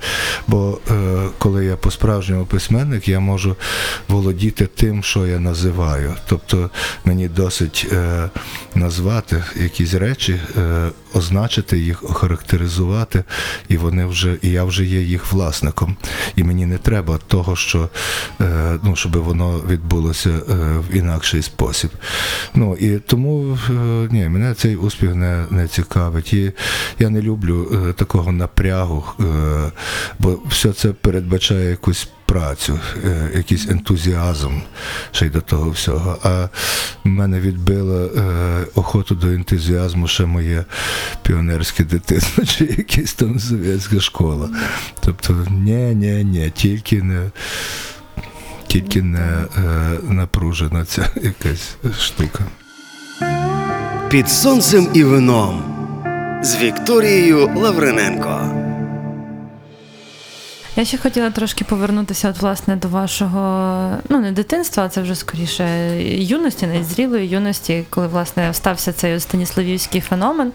Бо 0.47 0.79
е, 0.91 1.29
коли 1.39 1.65
я 1.65 1.77
по-справжньому 1.77 2.47
письменник, 2.47 3.09
я 3.09 3.21
можу 3.21 3.57
володіти 4.09 4.67
тим, 4.67 5.03
що 5.03 5.27
я 5.27 5.39
називаю. 5.39 6.15
Тобто 6.27 6.71
мені 7.05 7.29
досить 7.29 7.87
е, 7.93 8.31
назвати 8.75 9.45
якісь 9.57 9.95
речі, 9.95 10.41
е, 10.57 10.91
означити 11.15 11.79
їх, 11.79 12.11
охарактеризувати, 12.11 13.25
і 13.69 13.77
вони 13.77 14.07
вже, 14.07 14.37
і 14.43 14.51
я 14.51 14.65
вже 14.65 14.85
є 14.85 15.01
їх 15.03 15.33
власником. 15.33 15.97
І 16.37 16.45
мені 16.45 16.67
не 16.67 16.79
треба 16.79 17.19
того, 17.27 17.57
що 17.57 17.89
е, 18.41 18.79
ну, 18.83 18.97
щоб 18.97 19.17
воно 19.17 19.40
відбулося 19.49 20.31
е, 20.31 20.55
в 20.91 20.97
інакший 20.97 21.43
спосіб. 21.43 21.91
Ну 22.55 22.77
і 22.77 22.99
тому 22.99 23.59
е, 23.71 23.73
ні, 24.11 24.29
мене 24.29 24.55
цей 24.55 24.77
успіх 24.77 25.15
не, 25.15 25.45
не 25.51 25.69
цікавить. 25.69 26.33
І 26.33 26.53
я 26.99 27.11
не 27.11 27.23
люблю 27.23 27.73
е, 27.89 27.93
такого 27.93 28.33
напрягу, 28.33 29.05
бо 30.19 30.39
все 30.49 30.73
це 30.73 30.89
передбачає 30.89 31.71
якусь 31.71 32.09
працю, 32.27 32.81
якийсь 33.35 33.69
ентузіазм 33.69 34.53
ще 35.13 35.27
й 35.27 35.31
до 35.31 35.41
того 35.41 35.71
всього. 35.71 36.19
А 36.23 36.49
мене 37.05 37.41
відбило 37.41 38.11
охоту 38.75 39.15
до 39.15 39.29
ентузіазму 39.29 40.09
ще 40.09 40.27
моє 40.27 40.65
піонерське 41.23 41.85
дитинство, 41.85 42.45
чи 42.45 42.65
якась 42.65 43.15
там 43.15 43.41
совєтська 43.41 44.01
школа. 44.01 44.51
Тобто, 45.01 45.47
ні, 45.51 45.95
ні, 45.95 46.25
ні, 46.25 46.53
тільки 46.57 47.03
не. 47.03 47.31
Тільки 48.71 49.03
не 49.03 49.19
е, 49.19 49.45
напружена 50.09 50.85
ця 50.85 51.11
якась 51.23 51.77
штука. 51.99 52.45
Під 54.09 54.29
сонцем 54.29 54.89
і 54.95 55.05
вином 55.05 55.63
з 56.43 56.57
Вікторією 56.57 57.51
Лавриненко. 57.57 58.70
Я 60.77 60.85
ще 60.85 60.99
хотіла 60.99 61.31
трошки 61.31 61.65
повернутися 61.65 62.31
от, 62.31 62.43
власне, 62.43 62.77
до 62.77 62.89
вашого, 62.89 63.41
ну 64.09 64.21
не 64.21 64.33
дитинства, 64.33 64.85
а 64.85 64.89
це 64.89 65.03
вже 65.03 65.15
скоріше 65.15 65.65
юності, 66.19 66.67
навіть 66.67 66.87
зрілої 66.87 67.29
юності, 67.29 67.85
коли 67.91 68.07
власне 68.07 68.55
стався 68.55 68.93
цей 68.93 69.21
станіславівський 69.21 70.01
феномен. 70.01 70.53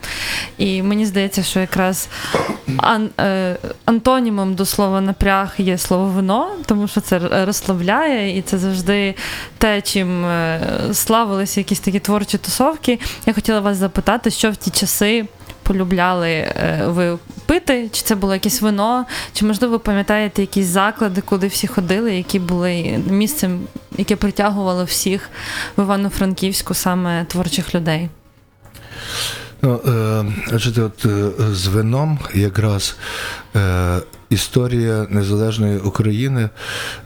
І 0.57 0.81
мені 0.81 1.05
здається, 1.05 1.43
що 1.43 1.59
якраз 1.59 2.09
ан, 2.77 3.09
е, 3.19 3.55
антонімом 3.85 4.55
до 4.55 4.65
слова 4.65 5.01
напряг 5.01 5.53
є 5.57 5.77
слово 5.77 6.05
вино, 6.05 6.51
тому 6.65 6.87
що 6.87 7.01
це 7.01 7.45
розслабляє, 7.45 8.37
і 8.37 8.41
це 8.41 8.57
завжди 8.57 9.15
те, 9.57 9.81
чим 9.81 10.25
е, 10.25 10.59
славилися 10.93 11.59
якісь 11.59 11.79
такі 11.79 11.99
творчі 11.99 12.37
тусовки. 12.37 12.99
Я 13.25 13.33
хотіла 13.33 13.59
вас 13.59 13.77
запитати, 13.77 14.31
що 14.31 14.51
в 14.51 14.55
ті 14.55 14.71
часи 14.71 15.25
полюбляли 15.65 16.29
е, 16.29 16.83
ви 16.87 17.17
пити, 17.45 17.89
чи 17.91 18.01
це 18.01 18.15
було 18.15 18.33
якесь 18.33 18.61
вино, 18.61 19.05
чи 19.33 19.45
можливо 19.45 19.71
ви 19.71 19.79
пам'ятаєте 19.79 20.41
якісь 20.41 20.65
заклади, 20.65 21.21
куди 21.21 21.47
всі 21.47 21.67
ходили, 21.67 22.15
які 22.15 22.39
були 22.39 22.99
місцем, 23.09 23.59
яке 23.97 24.15
притягувало 24.15 24.83
всіх 24.83 25.29
в 25.77 25.81
Івано-Франківську 25.81 26.73
саме 26.73 27.25
творчих 27.25 27.75
людей? 27.75 28.09
Ну, 29.61 29.81
е, 29.87 30.81
от 30.81 31.05
е, 31.05 31.31
з 31.53 31.67
вином 31.67 32.19
якраз 32.33 32.95
е, 33.55 33.99
історія 34.29 35.07
незалежної 35.09 35.77
України 35.77 36.49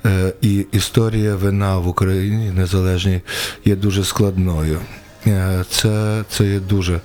е, 0.05 0.33
і 0.41 0.65
історія 0.71 1.35
вина 1.35 1.77
в 1.77 1.87
Україні 1.87 2.51
незалежній 2.51 3.21
є 3.65 3.75
дуже 3.75 4.03
складною. 4.03 4.79
Е, 5.27 5.63
Це, 5.69 6.23
це 6.29 6.45
є 6.45 6.59
дуже 6.59 6.99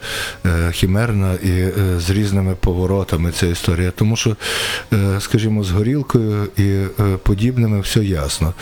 е, 0.47 0.73
хімерна 0.73 1.35
і 1.35 1.51
е, 1.51 1.73
з 1.99 2.11
різними 2.11 2.55
поворотами 2.55 3.33
ця 3.33 3.47
історія. 3.47 3.91
Тому 3.91 4.17
що, 4.17 4.37
скажімо, 5.21 5.65
з 5.65 5.71
горілкою 5.71 6.49
і 6.57 6.85
подібними 7.23 7.81
все 7.81 8.05
ясно. 8.05 8.55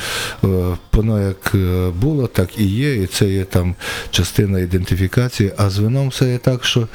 Воно 0.93 1.21
як 1.21 1.53
було, 1.95 2.27
так 2.27 2.59
і 2.59 2.65
є, 2.65 2.95
і 3.03 3.07
це 3.07 3.29
є 3.29 3.45
там 3.45 3.75
частина 4.11 4.59
ідентифікації. 4.59 5.53
А 5.57 5.71
з 5.71 5.79
вином 5.79 6.09
все 6.09 6.31
є 6.33 6.39
так, 6.39 6.65
що 6.65 6.89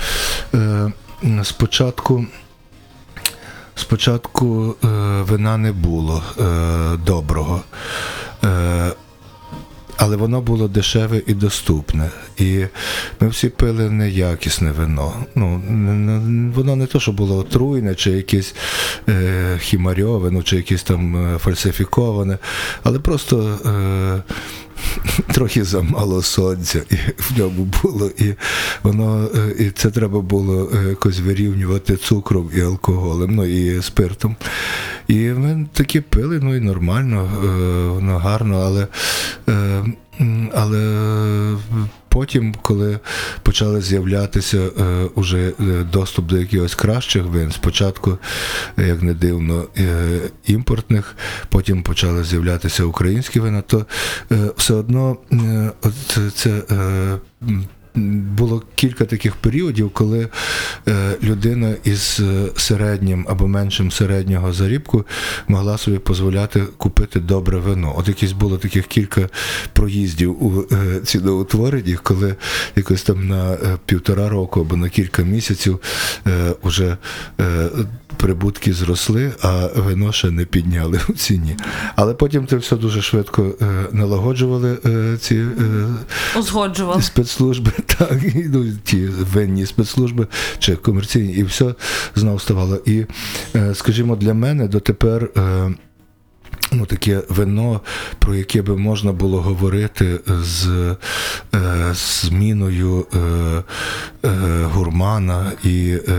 спочатку. 1.44 2.26
Спочатку 3.78 4.76
е, 4.84 4.88
вина 5.22 5.58
не 5.58 5.72
було 5.72 6.24
е, 6.40 6.44
доброго. 7.06 7.62
Е, 8.44 8.92
але 9.98 10.16
воно 10.16 10.42
було 10.42 10.68
дешеве 10.68 11.22
і 11.28 11.34
доступне. 11.34 12.10
І 12.38 12.66
ми 13.20 13.28
всі 13.28 13.50
пили 13.50 13.90
неякісне 13.90 14.72
вино. 14.72 15.14
Ну, 15.36 15.62
воно 16.56 16.76
не 16.76 16.86
то, 16.86 17.00
що 17.00 17.12
було 17.12 17.38
отруйне, 17.38 17.96
чи 17.96 18.12
якесь 18.12 18.56
е, 19.10 19.58
хімарьове, 19.62 20.32
ну, 20.32 20.44
чи 20.44 20.56
якесь 20.56 20.84
там 20.84 21.36
е, 21.36 21.38
фальсифіковане, 21.38 22.38
але 22.84 23.00
просто. 23.00 23.60
Е, 23.66 24.34
Трохи 25.34 25.64
замало 25.64 26.22
сонця 26.22 26.82
і 26.90 26.96
в 27.18 27.32
ньому 27.38 27.68
було, 27.84 28.12
і 28.18 28.34
воно 28.84 29.30
е, 29.36 29.56
і 29.60 29.70
це 29.70 29.90
треба 29.90 30.22
було 30.22 30.70
е, 30.74 30.90
якось 30.90 31.20
вирівнювати 31.20 31.96
цукром 31.98 32.50
і 32.56 32.62
алкоголем, 32.62 33.36
ну 33.36 33.46
і 33.46 33.82
спиртом. 33.82 34.36
І 35.08 35.16
ми 35.16 35.66
такі 35.74 36.02
пили, 36.02 36.40
ну 36.44 36.56
і 36.56 36.60
нормально, 36.60 37.30
е, 37.44 37.48
воно 37.90 38.18
гарно, 38.18 38.60
але, 38.60 38.88
але 40.54 41.56
потім, 42.10 42.56
коли 42.62 43.00
почали 43.44 43.82
з'являтися 43.82 44.58
е, 44.58 44.82
уже 45.16 45.48
е, 45.60 45.84
доступ 45.92 46.26
до 46.26 46.38
якихось 46.38 46.76
кращих 46.76 47.24
вин, 47.24 47.52
спочатку, 47.52 48.18
е, 48.80 48.88
як 48.88 49.02
не 49.02 49.14
дивно, 49.14 49.66
е, 49.78 50.20
імпортних, 50.46 51.16
потім 51.50 51.84
почали 51.84 52.24
з'являтися 52.24 52.84
українські 52.84 53.40
вина, 53.40 53.62
то 53.62 53.86
е, 54.32 54.36
все 54.58 54.74
одно 54.74 55.18
е, 55.34 55.72
от 55.82 55.94
це- 56.36 56.62
е, 56.72 57.18
було 58.38 58.64
кілька 58.76 59.06
таких 59.06 59.36
періодів, 59.36 59.90
коли 59.90 60.28
е, 60.88 61.16
людина 61.24 61.74
із 61.84 62.20
е, 62.20 62.48
середнім 62.56 63.26
або 63.30 63.48
меншим 63.48 63.92
середнього 63.92 64.54
зарібку 64.54 65.06
могла 65.48 65.78
собі 65.78 66.00
дозволяти 66.08 66.64
купити 66.78 67.20
добре 67.20 67.58
вино. 67.58 67.96
От 67.98 68.08
якісь 68.08 68.32
було 68.32 68.58
таких 68.58 68.88
кілька 68.88 69.30
проїздів 69.74 70.44
у 70.44 70.66
е, 70.72 71.00
ціноутворенні, 71.06 71.98
коли 72.04 72.36
якось 72.76 73.04
там 73.04 73.28
на 73.28 73.58
півтора 73.86 74.30
року 74.30 74.62
або 74.62 74.76
на 74.76 74.90
кілька 74.90 75.22
місяців 75.22 75.80
уже 76.64 76.98
прибутки 78.18 78.74
зросли, 78.74 79.32
а 79.42 79.68
вино 79.76 80.12
ще 80.12 80.32
не 80.32 80.46
підняли 80.46 81.00
в 81.10 81.14
ціні. 81.14 81.58
Але 81.96 82.14
потім 82.14 82.48
це 82.48 82.56
все 82.56 82.76
дуже 82.76 83.02
швидко 83.02 83.54
налагоджували 83.92 84.78
ці 85.22 85.46
Узгоджували. 86.40 87.02
спецслужби, 87.02 87.72
так, 87.88 88.20
ну, 88.36 88.66
ті 88.84 89.06
винні 89.06 89.66
спецслужби 89.66 90.28
чи 90.60 90.76
комерційні, 90.76 91.34
і 91.34 91.44
все 91.44 91.76
знов 92.16 92.42
ставало. 92.42 92.80
І, 92.86 93.06
е, 93.56 93.76
скажімо, 93.76 94.16
для 94.16 94.34
мене 94.34 94.68
дотепер. 94.68 95.30
Е, 96.72 96.78
Ну, 96.78 96.86
таке 96.86 97.22
вино, 97.30 97.82
про 98.20 98.36
яке 98.36 98.62
би 98.62 98.78
можна 98.78 99.12
було 99.12 99.42
говорити 99.42 100.20
з 100.28 100.68
е, 101.56 101.94
зміною 101.94 103.06
е, 103.14 103.18
е, 104.28 104.64
гурмана 104.64 105.52
і 105.64 105.98
е, 106.08 106.14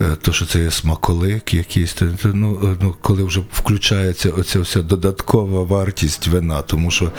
е, 0.00 0.16
то, 0.22 0.32
що 0.32 0.46
це 0.46 0.62
є 0.62 0.70
смаколик 0.70 1.54
якийсь, 1.54 1.96
ну, 2.24 2.60
е, 2.64 2.76
ну, 2.82 2.94
коли 3.00 3.24
вже 3.24 3.42
включається 3.52 4.30
оця 4.30 4.60
вся 4.60 4.82
додаткова 4.82 5.62
вартість 5.62 6.26
вина, 6.26 6.62
тому 6.62 6.90
що 6.90 7.12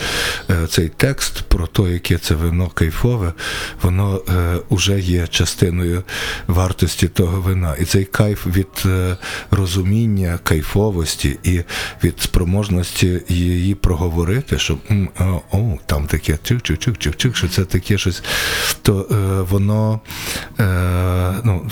е, 0.50 0.68
цей 0.68 0.90
текст 0.90 1.42
про 1.42 1.68
те, 1.68 1.84
яке 1.84 2.18
це 2.18 2.36
вино 2.36 2.68
кайфове, 2.74 3.34
воно 3.82 4.22
е, 4.30 4.58
вже 4.72 5.00
є 5.00 5.28
частиною 5.28 6.04
вартості 6.48 7.08
того 7.08 7.42
вина. 7.42 7.76
І 7.80 7.86
цей 7.86 8.06
кайф 8.06 8.48
від 8.48 8.68
е, 8.86 9.18
розуміння 9.52 10.40
кайфовості 10.44 11.40
і 11.44 11.62
від 12.04 12.20
спроможності 12.42 13.22
її 13.30 13.76
проговорити, 13.76 14.60
що 14.60 14.78
о, 15.52 15.78
там 15.86 16.08
таке 16.08 16.34
чик-чик-чик-чик-чик, 16.34 17.34
що 17.34 17.48
це 17.48 17.66
таке 17.66 17.98
щось, 17.98 18.24
то 18.82 19.08
е, 19.12 19.42
воно 19.42 20.00
е, 20.60 21.34
ну, 21.44 21.70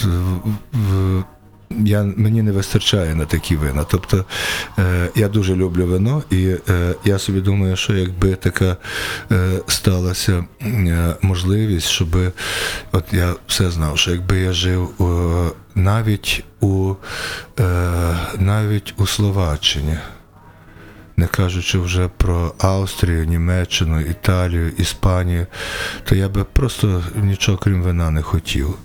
я, 1.86 2.04
мені 2.16 2.42
не 2.42 2.52
вистачає 2.52 3.16
на 3.16 3.26
такі 3.26 3.56
вина. 3.56 3.86
Тобто 3.90 4.26
е, 4.80 5.10
я 5.16 5.28
дуже 5.28 5.56
люблю 5.56 5.86
вино, 5.86 6.24
і 6.30 6.56
е, 6.70 6.96
я 7.06 7.20
собі 7.20 7.42
думаю, 7.42 7.76
що 7.76 7.94
якби 7.94 8.36
така 8.36 8.78
е, 9.32 9.50
сталася 9.68 10.46
е, 10.62 11.16
можливість, 11.22 11.88
щоб 11.88 12.18
от 12.92 13.06
я 13.12 13.34
все 13.48 13.72
знав, 13.72 13.98
що 13.98 14.12
якби 14.12 14.40
я 14.40 14.54
жив 14.54 14.90
е, 15.02 15.52
навіть 15.76 16.44
у 16.60 16.96
е, 17.60 18.16
навіть 18.40 18.94
у 18.98 19.08
Словаччині. 19.08 19.98
Не 21.20 21.28
кажучи 21.28 21.80
вже 21.80 22.08
про 22.18 22.54
Австрію, 22.58 23.26
Німеччину, 23.26 24.02
Італію, 24.02 24.72
Іспанію, 24.78 25.48
то 26.04 26.16
я 26.16 26.30
би 26.30 26.44
просто 26.44 27.04
нічого 27.16 27.58
крім 27.58 27.82
вина 27.82 28.12
не 28.12 28.22
хотів. 28.22 28.76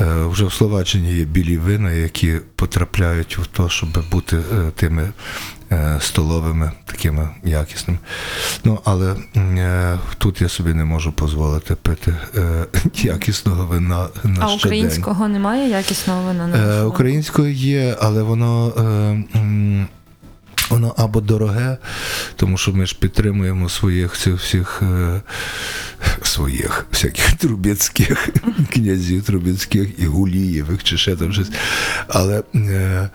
Е, 0.00 0.04
Вже 0.26 0.44
в 0.44 0.52
Словаччині 0.52 1.12
є 1.12 1.24
білі 1.24 1.58
вина, 1.58 1.92
які 1.92 2.34
потрапляють 2.56 3.38
в 3.38 3.46
те, 3.46 3.62
щоб 3.68 3.88
бути 4.10 4.36
е, 4.36 4.70
тими 4.76 5.08
е, 5.72 5.98
столовими, 6.00 6.72
такими 6.84 7.28
якісними. 7.44 7.98
Ну, 8.64 8.78
але 8.84 9.16
тут 10.18 10.40
я 10.40 10.48
собі 10.48 10.74
не 10.74 10.84
можу 10.84 11.14
дозволити 11.18 11.74
пити 11.74 12.14
якісного 12.94 13.66
вина 13.66 14.08
на 14.24 14.44
А 14.44 14.48
щодень. 14.48 14.56
українського 14.56 15.28
немає 15.28 15.70
якісного 15.70 16.22
вина 16.22 16.46
на? 16.46 16.86
Українською 16.86 17.52
є, 17.52 17.96
але 18.00 18.22
воно. 18.22 18.72
Воно 20.70 20.94
або 20.96 21.20
дороге, 21.20 21.76
тому 22.36 22.58
що 22.58 22.72
ми 22.72 22.86
ж 22.86 22.96
підтримуємо 22.98 23.68
своїх 23.68 24.16
цих 24.16 24.34
всіх 24.40 24.82
е, 24.82 25.20
своїх 26.22 26.86
всяких 26.92 27.32
трубецьких 27.38 28.28
князів 28.72 29.22
трубецьких 29.22 29.88
і 29.98 30.06
гулієвих 30.06 30.84
чи 30.84 30.96
ще 30.96 31.16
там 31.16 31.32
щось. 31.32 31.50
Але, 32.08 32.42
е, 32.54 33.08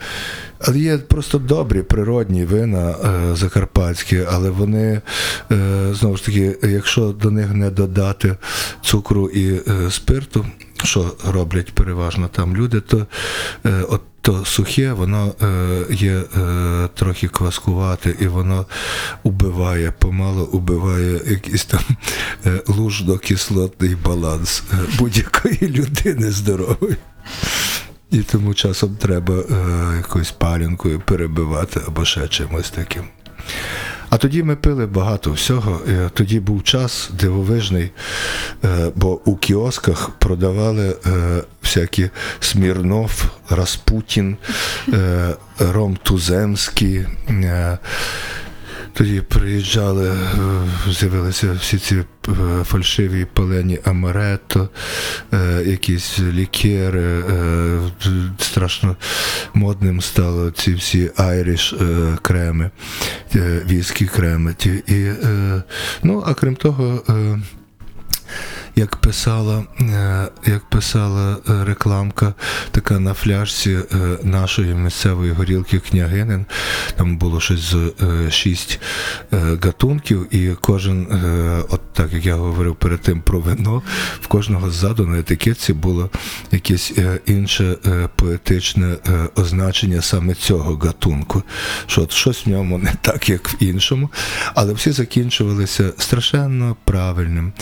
але 0.59 0.79
є 0.79 0.97
просто 0.97 1.37
добрі 1.37 1.81
природні 1.81 2.45
вина 2.45 2.89
е, 2.89 3.35
закарпатські, 3.35 4.21
але 4.31 4.49
вони 4.49 5.01
е, 5.51 5.87
знову 5.93 6.17
ж 6.17 6.25
таки, 6.25 6.57
якщо 6.63 7.01
до 7.01 7.31
них 7.31 7.53
не 7.53 7.69
додати 7.69 8.35
цукру 8.83 9.29
і 9.29 9.53
е, 9.53 9.91
спирту, 9.91 10.45
що 10.83 11.15
роблять 11.27 11.71
переважно 11.71 12.27
там 12.27 12.57
люди, 12.57 12.81
то 12.81 13.07
е, 13.65 13.83
от 13.89 14.01
то 14.23 14.45
сухе, 14.45 14.93
воно 14.93 15.33
е, 15.41 15.85
є 15.89 16.11
е, 16.13 16.89
трохи 16.93 17.27
кваскувате, 17.27 18.15
і 18.19 18.27
воно 18.27 18.65
убиває, 19.23 19.91
помало 19.99 20.43
убиває 20.43 21.21
якийсь 21.25 21.65
там 21.65 21.81
лужно-кислотний 22.67 23.97
баланс 24.03 24.63
будь-якої 24.99 25.59
людини 25.61 26.31
здорової. 26.31 26.97
І 28.11 28.19
тому 28.19 28.53
часом 28.53 28.95
треба 28.95 29.33
якоюсь 29.97 30.31
палінкою 30.31 30.99
перебивати 30.99 31.81
або 31.87 32.05
ще 32.05 32.27
чимось 32.27 32.69
таким. 32.69 33.03
А 34.11 34.17
тоді 34.17 34.43
ми 34.43 34.55
пили 34.55 34.85
багато 34.85 35.31
всього. 35.31 35.81
Тоді 36.13 36.39
був 36.39 36.63
час 36.63 37.09
дивовижний, 37.19 37.91
е, 38.63 38.91
бо 38.95 39.19
у 39.25 39.35
кіосках 39.35 40.09
продавали 40.09 40.95
е, 41.05 41.43
всякі 41.63 42.09
Смірнов, 42.39 43.23
Распутін, 43.49 44.37
е, 44.93 45.29
Ром 45.59 45.97
Туземський. 46.03 47.05
Тоді 48.93 49.21
приїжджали, 49.21 50.09
е, 50.09 50.15
з'явилися 50.91 51.53
всі 51.53 51.77
ці 51.77 51.95
е, 51.95 52.03
фальшиві 52.63 53.25
палені 53.33 53.79
амаретто, 53.83 54.69
е, 55.33 55.63
якісь 55.65 56.19
лікери. 56.19 57.23
Страшно 58.37 58.95
модним 59.53 60.01
стало 60.01 60.51
ці 60.51 60.73
всі 60.73 61.11
айріш 61.17 61.75
креми, 62.21 62.71
віскі 63.65 64.05
креми. 64.05 64.55
І, 64.87 65.09
ну, 66.03 66.23
а 66.27 66.33
крім 66.33 66.55
того, 66.55 67.03
як 68.75 68.95
писала, 68.95 69.63
е, 69.81 70.27
як 70.45 70.69
писала 70.69 71.37
е, 71.49 71.65
рекламка 71.65 72.33
така 72.71 72.99
на 72.99 73.13
фляжці 73.13 73.71
е, 73.71 73.97
нашої 74.23 74.73
місцевої 74.73 75.31
горілки 75.31 75.79
княгинин, 75.79 76.45
там 76.95 77.17
було 77.17 77.39
щось 77.39 77.59
з 77.59 77.91
шість 78.29 78.79
гатунків, 79.31 80.35
і 80.35 80.55
кожен, 80.61 81.07
от 81.69 81.81
так 81.93 82.13
як 82.13 82.25
я 82.25 82.35
говорив 82.35 82.75
перед 82.75 83.01
тим 83.01 83.21
про 83.21 83.39
вино, 83.39 83.81
в 84.21 84.27
кожного 84.27 84.71
ззаду 84.71 85.07
на 85.07 85.19
етикетці 85.19 85.73
було 85.73 86.09
якесь 86.51 86.93
інше 87.25 87.77
поетичне 88.15 88.95
означення 89.35 90.01
саме 90.01 90.33
цього 90.33 90.75
гатунку. 90.75 91.43
Що 91.87 92.01
от 92.01 92.11
щось 92.11 92.45
в 92.45 92.49
ньому 92.49 92.77
не 92.77 92.93
так, 93.01 93.29
як 93.29 93.49
в 93.49 93.55
іншому, 93.63 94.09
але 94.55 94.73
всі 94.73 94.91
закінчувалися 94.91 95.91
страшенно 95.97 96.75
правильним, 96.85 97.53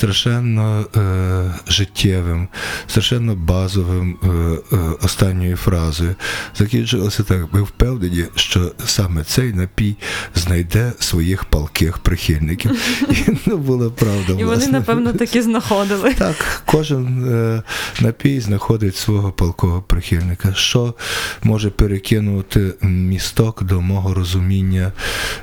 страшенно 0.00 0.86
е, 0.96 1.54
життєвим, 1.68 2.48
страшенно 2.86 3.34
базовим 3.34 4.18
е, 4.22 4.28
е, 4.76 4.78
останньою 5.02 5.56
фразою. 5.56 6.14
Закінчувалося 6.58 7.22
так. 7.22 7.52
Ми 7.52 7.62
впевнені, 7.62 8.24
що 8.34 8.72
саме 8.84 9.24
цей 9.24 9.52
напій 9.52 9.96
знайде 10.34 10.92
своїх 10.98 11.44
палких 11.44 11.98
прихильників. 11.98 12.70
І 13.10 13.30
ну, 13.46 13.58
була 13.58 13.90
правда. 13.90 14.32
І 14.38 14.44
вони, 14.44 14.66
напевно, 14.66 15.12
таки 15.12 15.42
знаходили. 15.42 16.14
Так, 16.20 16.62
кожен 16.66 17.32
е, 17.34 17.62
напій 18.00 18.40
знаходить 18.40 18.96
свого 18.96 19.32
палкого 19.32 19.82
прихильника, 19.82 20.54
що 20.54 20.94
може 21.42 21.70
перекинути 21.70 22.74
місток 22.82 23.62
до 23.62 23.80
мого 23.80 24.14
розуміння 24.14 24.92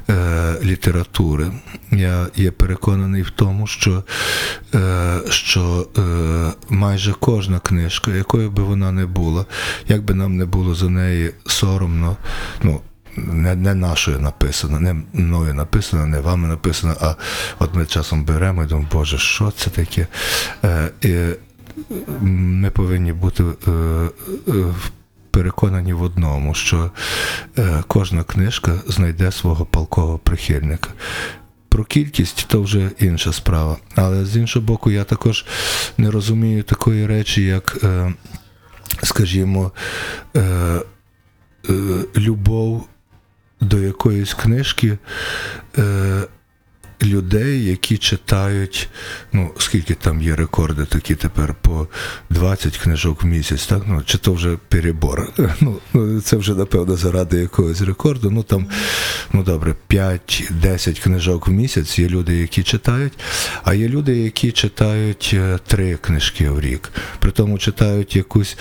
е, 0.09 0.53
літератури. 0.63 1.51
Я 1.91 2.27
є 2.35 2.51
переконаний 2.51 3.21
в 3.21 3.29
тому, 3.29 3.67
що, 3.67 4.03
що 5.29 5.87
е, 5.97 6.01
майже 6.69 7.13
кожна 7.19 7.59
книжка, 7.59 8.11
якою 8.11 8.51
би 8.51 8.63
вона 8.63 8.91
не 8.91 9.05
була, 9.05 9.45
як 9.87 10.03
би 10.03 10.13
нам 10.13 10.37
не 10.37 10.45
було 10.45 10.75
за 10.75 10.89
неї 10.89 11.31
соромно, 11.45 12.17
ну, 12.63 12.81
не, 13.17 13.55
не 13.55 13.73
нашою 13.73 14.19
написано, 14.19 14.79
не 14.79 14.95
мною 15.13 15.53
написано, 15.53 16.05
не 16.05 16.19
вами 16.19 16.47
написано, 16.47 16.95
а 17.01 17.15
от 17.59 17.75
ми 17.75 17.85
часом 17.85 18.23
беремо 18.23 18.63
і 18.63 18.67
думаємо, 18.67 18.89
Боже, 18.91 19.17
що 19.17 19.51
це 19.51 19.69
таке? 19.69 20.07
Е, 20.63 20.89
і 21.01 21.15
ми 22.21 22.69
повинні 22.69 23.13
бути 23.13 23.43
е, 23.43 23.71
е, 24.47 24.73
переконані 25.31 25.93
в 25.93 26.01
одному, 26.01 26.53
що 26.53 26.91
е, 27.57 27.83
кожна 27.87 28.23
книжка 28.23 28.71
знайде 28.87 29.31
свого 29.31 29.65
палкого 29.65 30.17
прихильника. 30.17 30.89
Про 31.77 31.85
кількість 31.85 32.45
то 32.47 32.61
вже 32.61 32.91
інша 32.99 33.33
справа. 33.33 33.77
Але 33.95 34.25
з 34.25 34.37
іншого 34.37 34.65
боку, 34.65 34.91
я 34.91 35.03
також 35.03 35.45
не 35.97 36.11
розумію 36.11 36.63
такої 36.63 37.05
речі, 37.05 37.43
як, 37.43 37.77
е, 37.83 38.13
скажімо, 39.03 39.71
е, 40.35 40.41
е, 40.41 40.81
любов 42.15 42.87
до 43.61 43.79
якоїсь 43.79 44.33
книжки 44.33 44.97
е, 45.77 46.23
людей, 47.03 47.65
які 47.65 47.97
читають, 47.97 48.89
ну, 49.33 49.51
скільки 49.57 49.93
там 49.93 50.21
є 50.21 50.35
рекорди 50.35 50.85
такі 50.85 51.15
тепер 51.15 51.55
по 51.61 51.87
20 52.29 52.77
книжок 52.77 53.23
в 53.23 53.25
місяць, 53.25 53.65
так? 53.65 53.83
Ну, 53.87 54.01
чи 54.05 54.17
то 54.17 54.33
вже 54.33 54.57
перебор. 54.69 55.33
Ну, 55.61 55.77
ну, 55.93 56.21
це 56.21 56.37
вже, 56.37 56.55
напевно, 56.55 56.95
заради 56.95 57.37
якогось 57.37 57.81
рекорду. 57.81 58.31
Ну 58.31 58.43
там, 58.43 58.67
ну 59.33 59.43
добре, 59.43 59.75
5-10 59.89 61.03
книжок 61.03 61.47
в 61.47 61.51
місяць 61.51 61.99
є 61.99 62.09
люди, 62.09 62.37
які 62.37 62.63
читають, 62.63 63.13
а 63.63 63.73
є 63.73 63.87
люди, 63.87 64.17
які 64.17 64.51
читають 64.51 65.31
е, 65.33 65.59
три 65.67 65.95
книжки 65.95 66.49
в 66.49 66.59
рік. 66.59 66.89
При 67.19 67.31
тому 67.31 67.57
читають 67.57 68.15
якусь 68.15 68.57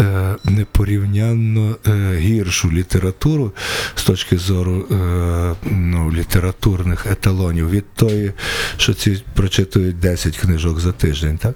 е, 0.00 0.36
непорівнянно 0.44 1.76
е, 1.86 2.16
гіршу 2.16 2.72
літературу 2.72 3.52
з 3.94 4.02
точки 4.02 4.38
зору 4.38 4.86
е, 4.90 5.54
ну, 5.70 6.12
літературних 6.12 7.06
еталонів 7.06 7.70
від 7.80 7.94
тої, 7.94 8.32
що 8.76 8.94
ці 8.94 9.22
прочитують 9.34 9.98
10 9.98 10.36
книжок 10.36 10.80
за 10.80 10.92
тиждень. 10.92 11.38
Так? 11.38 11.54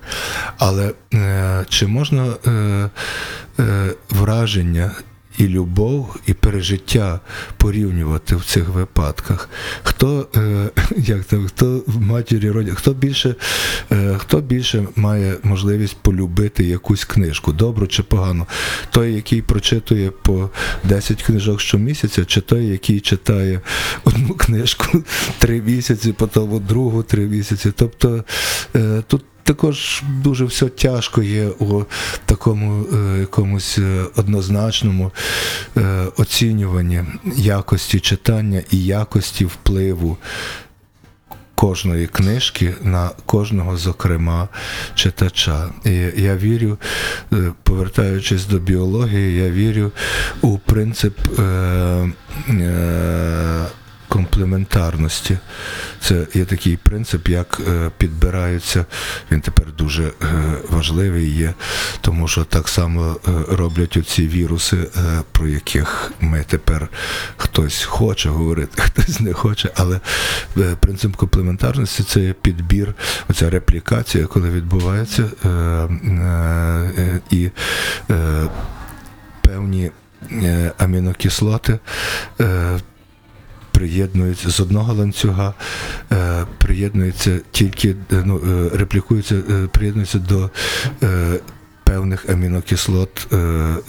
Але 0.58 0.92
е, 1.14 1.64
чи 1.68 1.86
можна 1.86 2.34
е, 2.46 2.50
е, 3.58 3.90
враження 4.10 4.90
і 5.38 5.48
любов, 5.48 6.16
і 6.26 6.32
пережиття 6.34 7.20
порівнювати 7.56 8.36
в 8.36 8.44
цих 8.44 8.68
випадках. 8.68 9.48
Хто, 9.82 10.28
е, 10.36 10.70
як 10.96 11.24
там, 11.24 11.46
хто 11.46 11.82
в 11.86 12.00
матері 12.00 12.50
родять, 12.50 12.74
хто 12.74 12.92
більше, 12.92 13.34
е, 13.92 14.14
хто 14.18 14.40
більше 14.40 14.86
має 14.96 15.36
можливість 15.42 15.96
полюбити 15.96 16.64
якусь 16.64 17.04
книжку, 17.04 17.52
добру 17.52 17.86
чи 17.86 18.02
погану? 18.02 18.46
Той, 18.90 19.14
який 19.14 19.42
прочитує 19.42 20.10
по 20.10 20.50
10 20.84 21.22
книжок 21.22 21.60
щомісяця, 21.60 22.24
чи 22.24 22.40
той, 22.40 22.66
який 22.66 23.00
читає 23.00 23.60
одну 24.04 24.34
книжку 24.38 25.04
три 25.38 25.62
місяці, 25.62 26.12
потім 26.12 26.60
другу 26.68 27.02
три 27.02 27.26
місяці. 27.26 27.72
Тобто 27.76 28.24
е, 28.76 29.02
тут 29.06 29.24
також 29.44 30.02
дуже 30.22 30.44
все 30.44 30.68
тяжко 30.68 31.22
є 31.22 31.46
у 31.46 31.84
такому 32.24 32.84
е, 32.94 33.20
якомусь 33.20 33.78
е, 33.78 34.04
однозначному 34.16 35.12
е, 35.76 36.06
оцінюванні 36.16 37.02
якості 37.36 38.00
читання 38.00 38.62
і 38.70 38.84
якості 38.84 39.44
впливу 39.44 40.16
кожної 41.54 42.06
книжки 42.06 42.74
на 42.82 43.10
кожного, 43.26 43.76
зокрема, 43.76 44.48
читача. 44.94 45.70
І 45.84 45.90
я 46.16 46.36
вірю, 46.36 46.78
повертаючись 47.62 48.46
до 48.46 48.58
біології, 48.58 49.36
я 49.36 49.50
вірю 49.50 49.92
у 50.40 50.58
принцип. 50.58 51.18
Е, 51.38 51.42
е, 52.50 53.66
Комплементарності. 54.14 55.38
Це 56.00 56.26
є 56.34 56.44
такий 56.44 56.76
принцип, 56.76 57.28
як 57.28 57.60
е, 57.68 57.90
підбираються. 57.98 58.86
Він 59.30 59.40
тепер 59.40 59.66
дуже 59.78 60.04
е, 60.04 60.12
важливий 60.70 61.30
є, 61.30 61.54
тому 62.00 62.28
що 62.28 62.44
так 62.44 62.68
само 62.68 63.16
е, 63.28 63.30
роблять 63.48 63.96
оці 63.96 64.28
віруси, 64.28 64.76
про 65.32 65.48
яких 65.48 66.12
ми 66.20 66.44
тепер 66.48 66.88
хтось 67.36 67.84
хоче 67.84 68.28
говорити, 68.28 68.82
хтось 68.82 69.20
не 69.20 69.32
хоче. 69.32 69.70
Але 69.76 70.00
принцип 70.80 71.16
комплементарності 71.16 72.02
це 72.02 72.20
є 72.20 72.32
підбір, 72.32 72.94
оця 73.28 73.50
реплікація, 73.50 74.26
коли 74.26 74.50
відбувається, 74.50 75.24
і 77.30 77.50
певні 79.42 79.90
амінокислоти. 80.78 81.78
Приєднуються 83.74 84.50
з 84.50 84.60
одного 84.60 84.94
ланцюга, 84.94 85.54
е, 86.12 86.46
приєднуються 86.58 87.40
тільки 87.50 87.88
е, 87.90 88.22
ну, 88.24 88.40
е, 88.46 88.76
реплікуються, 88.76 89.34
приєднуються 89.70 90.18
до 90.18 90.50
певних 91.84 92.28
амінокислот 92.28 93.26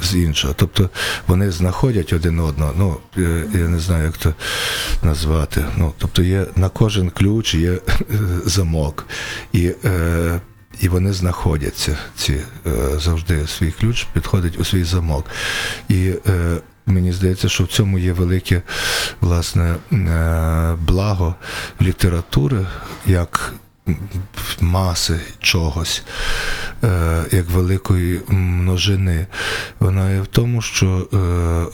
з 0.04 0.15
іншого. 0.15 0.54
Тобто 0.58 0.89
вони 1.28 1.52
знаходять 1.52 2.13
один 2.13 2.39
одного. 2.39 2.74
Ну, 2.78 2.98
я 3.54 3.67
не 3.67 3.80
знаю, 3.80 4.06
як 4.06 4.17
це 4.17 4.34
назвати. 5.04 5.65
Ну, 5.78 5.93
тобто 5.98 6.24
є 6.24 6.45
на 6.56 6.69
кожен 6.69 7.10
ключ 7.10 7.56
є 7.56 7.80
замок. 8.45 9.06
І 9.54 9.71
і 10.82 10.88
вони 10.88 11.13
знаходяться, 11.13 11.98
ці 12.15 12.38
завжди 12.98 13.48
свій 13.48 13.71
ключ 13.71 14.06
підходить 14.13 14.60
у 14.60 14.65
свій 14.65 14.84
замок. 14.84 15.26
І 15.89 16.13
е, 16.28 16.58
мені 16.86 17.13
здається, 17.13 17.50
що 17.50 17.63
в 17.63 17.67
цьому 17.67 18.00
є 18.00 18.13
велике 18.13 18.62
власне 19.21 19.76
е, 19.91 20.76
благо 20.88 21.36
літератури 21.82 22.66
як 23.05 23.53
маси 24.62 25.20
чогось, 25.39 26.03
е, 26.84 27.24
як 27.32 27.49
великої 27.49 28.22
множини. 28.28 29.28
Вона 29.80 30.12
є 30.12 30.22
в 30.22 30.28
тому, 30.28 30.62
що 30.62 31.07
е, 31.14 31.18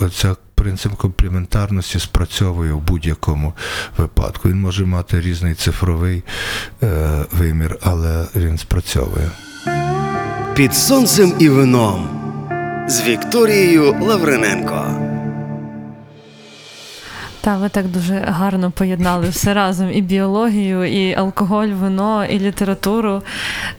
оця 0.05 0.35
принцип 0.55 0.93
комплементарності 0.93 1.99
спрацьовує 1.99 2.73
в 2.73 2.79
будь-якому 2.81 3.53
випадку. 3.97 4.49
Він 4.49 4.59
може 4.59 4.85
мати 4.85 5.21
різний 5.21 5.53
цифровий 5.53 6.23
е, 6.83 7.25
вимір, 7.31 7.77
але 7.81 8.25
він 8.35 8.57
спрацьовує. 8.57 9.31
Під 10.55 10.75
сонцем 10.75 11.33
і 11.39 11.49
вином 11.49 12.09
з 12.89 13.01
Вікторією 13.01 13.95
Лавриненко. 14.01 15.10
Та 17.41 17.57
ви 17.57 17.69
так 17.69 17.87
дуже 17.87 18.15
гарно 18.15 18.71
поєднали 18.71 19.29
все 19.29 19.53
разом: 19.53 19.91
і 19.93 20.01
біологію, 20.01 20.85
і 20.85 21.13
алкоголь, 21.13 21.67
вино, 21.67 22.25
і 22.25 22.39
літературу. 22.39 23.21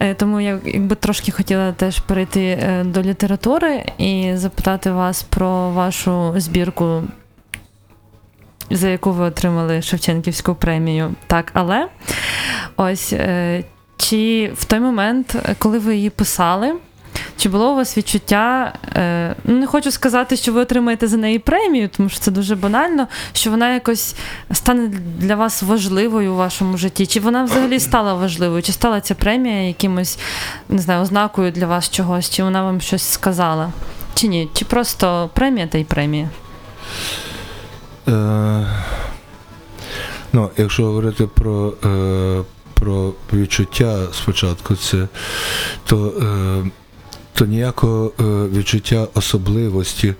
Е, 0.00 0.14
Тому 0.14 0.40
я 0.40 0.58
якби 0.64 0.96
трошки 0.96 1.32
хотіла 1.32 1.72
теж 1.72 1.98
перейти 1.98 2.40
е, 2.44 2.84
до 2.84 3.02
літератури 3.02 3.84
і 3.98 4.32
запитати 4.34 4.90
вас 4.90 5.22
про 5.22 5.70
вашу 5.70 6.34
збірку, 6.36 7.02
за 8.70 8.88
яку 8.88 9.12
ви 9.12 9.24
отримали 9.24 9.82
Шевченківську 9.82 10.54
премію. 10.54 11.14
Так, 11.26 11.50
але 11.54 11.88
ось 12.76 13.12
е, 13.12 13.64
чи 13.96 14.52
в 14.54 14.64
той 14.64 14.80
момент, 14.80 15.36
коли 15.58 15.78
ви 15.78 15.96
її 15.96 16.10
писали, 16.10 16.74
чи 17.36 17.48
було 17.48 17.72
у 17.72 17.76
вас 17.76 17.98
відчуття, 17.98 18.72
е, 18.96 19.34
ну 19.44 19.58
не 19.58 19.66
хочу 19.66 19.90
сказати, 19.90 20.36
що 20.36 20.52
ви 20.52 20.60
отримаєте 20.60 21.08
за 21.08 21.16
неї 21.16 21.38
премію, 21.38 21.88
тому 21.96 22.08
що 22.08 22.20
це 22.20 22.30
дуже 22.30 22.56
банально, 22.56 23.08
що 23.32 23.50
вона 23.50 23.74
якось 23.74 24.14
стане 24.52 24.88
для 25.18 25.36
вас 25.36 25.62
важливою 25.62 26.32
у 26.32 26.36
вашому 26.36 26.76
житті? 26.76 27.06
Чи 27.06 27.20
вона 27.20 27.44
взагалі 27.44 27.80
стала 27.80 28.14
важливою? 28.14 28.62
Чи 28.62 28.72
стала 28.72 29.00
ця 29.00 29.14
премія 29.14 29.68
якимось, 29.68 30.18
не 30.68 30.78
знаю, 30.78 31.02
ознакою 31.02 31.50
для 31.50 31.66
вас 31.66 31.90
чогось, 31.90 32.30
чи 32.30 32.42
вона 32.42 32.62
вам 32.62 32.80
щось 32.80 33.02
сказала? 33.02 33.72
Чи 34.14 34.28
ні? 34.28 34.48
Чи 34.54 34.64
просто 34.64 35.30
премія 35.34 35.66
та 35.66 35.78
й 35.78 35.84
премія? 35.84 36.28
Е, 38.08 38.66
ну, 40.32 40.50
якщо 40.56 40.84
говорити 40.84 41.26
про, 41.26 41.74
е, 41.84 42.42
про 42.74 43.12
відчуття 43.32 43.98
спочатку, 44.12 44.76
це, 44.76 45.08
то, 45.84 46.12
е, 46.22 46.70
то 47.34 47.46
ніякого 47.46 48.12
е, 48.20 48.22
відчуття 48.58 49.06
особливості 49.14 50.14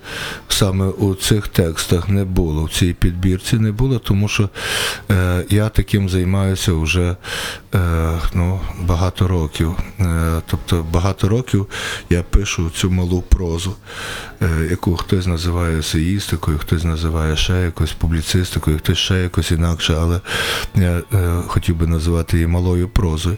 саме 0.47 0.85
у 0.85 1.15
цих 1.15 1.47
текстах 1.47 2.09
не 2.09 2.25
було, 2.25 2.63
в 2.63 2.69
цій 2.69 2.93
підбірці 2.93 3.55
не 3.55 3.71
було, 3.71 3.99
тому 3.99 4.27
що 4.27 4.49
е, 5.11 5.45
я 5.49 5.69
таким 5.69 6.09
займаюся 6.09 6.73
вже 6.73 7.15
е, 7.75 8.19
ну, 8.33 8.59
багато 8.81 9.27
років. 9.27 9.75
Тобто 10.45 10.85
багато 10.91 11.29
років 11.29 11.67
я 12.09 12.23
пишу 12.23 12.69
цю 12.69 12.91
малу 12.91 13.21
прозу, 13.21 13.75
яку 14.69 14.95
хтось 14.95 15.27
називає 15.27 15.79
есеїстикою, 15.79 16.57
хтось 16.57 16.83
називає 16.83 17.37
ще 17.37 17.61
якось 17.61 17.91
публіцистикою, 17.91 18.77
хтось 18.77 18.97
ще 18.97 19.21
якось 19.21 19.51
інакше, 19.51 19.97
але 19.99 20.19
я 20.75 21.01
хотів 21.47 21.75
би 21.75 21.87
називати 21.87 22.37
її 22.37 22.47
малою 22.47 22.89
прозою. 22.89 23.37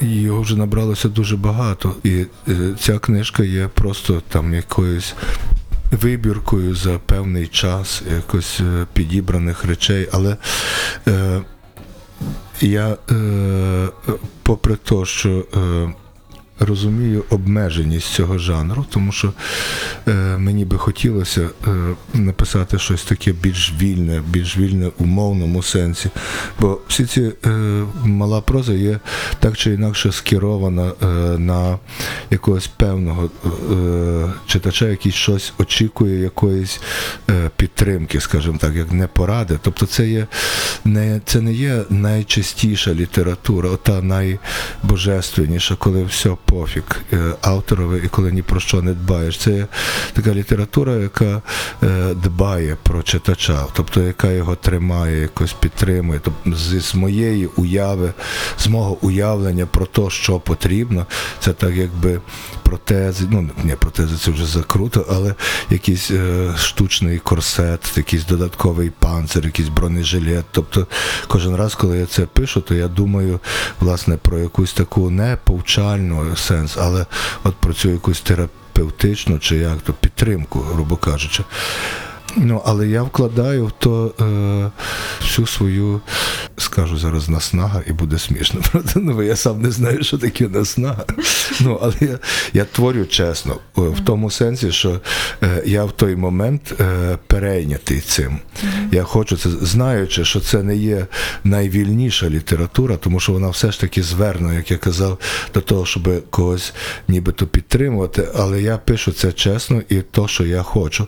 Його 0.00 0.40
вже 0.40 0.56
набралося 0.56 1.08
дуже 1.08 1.36
багато. 1.36 1.94
І 2.04 2.24
ця 2.80 2.98
книжка 2.98 3.44
є 3.44 3.68
просто 3.68 4.22
там 4.28 4.54
якоюсь 4.54 5.14
вибіркою 5.90 6.74
за 6.74 6.98
певний 6.98 7.46
час, 7.46 8.02
якось 8.14 8.60
е, 8.60 8.86
підібраних 8.92 9.64
речей. 9.64 10.08
Але 10.12 10.36
е, 11.08 11.42
я, 12.60 12.96
е, 13.10 13.88
попри 14.42 14.76
те, 14.76 15.04
що 15.04 15.30
е, 15.56 15.92
розумію 16.60 17.24
обмеженість 17.30 18.12
цього 18.12 18.38
жанру, 18.38 18.86
тому 18.90 19.12
що 19.12 19.32
е, 20.08 20.12
мені 20.38 20.64
би 20.64 20.78
хотілося 20.78 21.40
е, 21.66 21.70
написати 22.14 22.78
щось 22.78 23.04
таке 23.04 23.32
більш 23.32 23.72
вільне, 23.80 24.22
більш 24.28 24.56
вільне 24.56 24.90
у 24.98 25.04
мовному 25.04 25.62
сенсі. 25.62 26.10
Бо 26.60 26.80
всі 26.88 27.06
ці 27.06 27.32
е, 27.46 27.50
мала 28.04 28.40
проза 28.40 28.72
є 28.72 28.98
так 29.40 29.56
чи 29.56 29.72
інакше 29.72 30.12
скерована 30.12 30.92
е, 31.02 31.06
на 31.38 31.78
якогось 32.30 32.66
певного 32.66 33.30
е, 33.46 34.32
читача, 34.46 34.86
який 34.86 35.12
щось 35.12 35.52
очікує 35.58 36.20
якоїсь 36.20 36.80
е, 37.30 37.50
підтримки, 37.56 38.20
скажімо 38.20 38.58
так, 38.60 38.74
як 38.74 38.92
не 38.92 39.06
поради. 39.06 39.58
Тобто 39.62 39.86
це 39.86 40.08
є 40.08 40.26
не 40.84 41.20
це 41.24 41.40
не 41.40 41.52
є 41.52 41.82
найчистіша 41.90 42.94
література, 42.94 43.70
ота 43.70 44.02
найбожественніша, 44.02 45.76
коли 45.76 46.04
все 46.04 46.36
пофіг 46.48 46.82
е, 47.12 47.34
авторове 47.40 47.98
і 48.04 48.08
коли 48.08 48.32
ні 48.32 48.42
про 48.42 48.60
що 48.60 48.82
не 48.82 48.92
дбаєш. 48.92 49.38
Це 49.38 49.66
така 50.12 50.34
література, 50.34 50.94
яка 50.94 51.42
е, 51.82 52.14
дбає 52.14 52.76
про 52.82 53.02
читача, 53.02 53.66
тобто 53.72 54.00
яка 54.02 54.30
його 54.30 54.56
тримає, 54.56 55.20
якось 55.20 55.52
підтримує. 55.52 56.20
Тобто 56.24 56.56
з, 56.56 56.94
моєї 56.94 57.46
уяви, 57.46 58.12
з 58.58 58.66
мого 58.66 58.98
уявлення 59.00 59.66
про 59.66 59.86
те, 59.86 60.10
що 60.10 60.40
потрібно, 60.40 61.06
це 61.40 61.52
так 61.52 61.74
якби 61.74 62.20
протези, 62.62 63.24
ну 63.30 63.50
не 63.64 63.76
протези, 63.76 64.16
це 64.16 64.30
вже 64.30 64.46
закруто, 64.46 65.06
але 65.10 65.34
якийсь 65.70 66.10
е, 66.10 66.54
штучний 66.58 67.18
корсет, 67.18 67.92
якийсь 67.96 68.26
додатковий 68.26 68.90
панцир, 68.90 69.44
якийсь 69.44 69.68
бронежилет. 69.68 70.44
Тобто 70.50 70.86
кожен 71.26 71.56
раз, 71.56 71.74
коли 71.74 71.98
я 71.98 72.06
це 72.06 72.26
пишу, 72.26 72.60
то 72.60 72.74
я 72.74 72.88
думаю 72.88 73.40
власне 73.80 74.16
про 74.16 74.38
якусь 74.38 74.72
таку 74.72 75.10
не 75.10 75.38
повчальну 75.44 76.36
сенс, 76.38 76.76
але 76.76 77.06
от 77.44 77.56
про 77.56 77.74
цю 77.74 77.90
якусь 77.90 78.20
терапевтичну 78.20 79.38
чи 79.38 79.56
як 79.56 79.78
то 79.80 79.92
підтримку, 79.92 80.60
грубо 80.60 80.96
кажучи. 80.96 81.44
Ну, 82.36 82.62
але 82.64 82.88
я 82.88 83.02
вкладаю 83.02 83.66
в 83.66 83.72
то 83.72 84.14
е, 84.20 84.70
всю 85.20 85.46
свою, 85.46 86.00
скажу 86.56 86.98
зараз, 86.98 87.28
наснага, 87.28 87.82
і 87.86 87.92
буде 87.92 88.18
смішно, 88.18 88.60
правда? 88.72 88.92
Ну, 88.94 89.14
бо 89.14 89.22
я 89.22 89.36
сам 89.36 89.62
не 89.62 89.70
знаю, 89.70 90.04
що 90.04 90.18
таке 90.18 90.48
наснага. 90.48 91.04
Ну, 91.60 91.78
але 91.82 91.94
я, 92.00 92.18
я 92.52 92.64
творю 92.64 93.06
чесно, 93.06 93.52
е, 93.78 93.80
в 93.80 94.00
тому 94.04 94.30
сенсі, 94.30 94.72
що 94.72 95.00
е, 95.42 95.62
я 95.66 95.84
в 95.84 95.92
той 95.92 96.16
момент 96.16 96.74
е, 96.80 97.18
перейнятий 97.26 98.00
цим. 98.00 98.38
Я 98.92 99.02
хочу 99.02 99.36
це, 99.36 99.50
знаючи, 99.50 100.24
що 100.24 100.40
це 100.40 100.62
не 100.62 100.76
є 100.76 101.06
найвільніша 101.44 102.28
література, 102.28 102.96
тому 102.96 103.20
що 103.20 103.32
вона 103.32 103.48
все 103.48 103.72
ж 103.72 103.80
таки 103.80 104.02
звернена, 104.02 104.54
як 104.54 104.70
я 104.70 104.76
казав, 104.76 105.18
до 105.54 105.60
того, 105.60 105.86
щоб 105.86 106.30
когось 106.30 106.72
нібито 107.08 107.46
підтримувати. 107.46 108.28
Але 108.36 108.62
я 108.62 108.78
пишу 108.78 109.12
це 109.12 109.32
чесно 109.32 109.82
і 109.88 110.02
то, 110.02 110.28
що 110.28 110.46
я 110.46 110.62
хочу. 110.62 111.06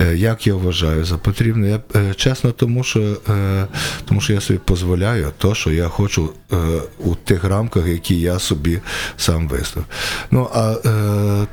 Е, 0.00 0.16
Як 0.40 0.46
я 0.46 0.54
вважаю 0.54 1.04
за 1.04 1.18
потрібне. 1.18 1.68
Я 1.68 1.80
е, 2.00 2.14
чесно, 2.14 2.52
тому 2.52 2.84
що, 2.84 3.16
е, 3.28 3.66
тому 4.04 4.20
що 4.20 4.32
я 4.32 4.40
собі 4.40 4.60
дозволяю 4.68 5.32
то, 5.38 5.54
що 5.54 5.70
я 5.70 5.88
хочу 5.88 6.30
е, 6.52 6.56
у 6.98 7.14
тих 7.14 7.44
рамках, 7.44 7.86
які 7.86 8.20
я 8.20 8.38
собі 8.38 8.80
сам 9.16 9.48
виставив. 9.48 9.86
Ну 10.30 10.48
а 10.54 10.74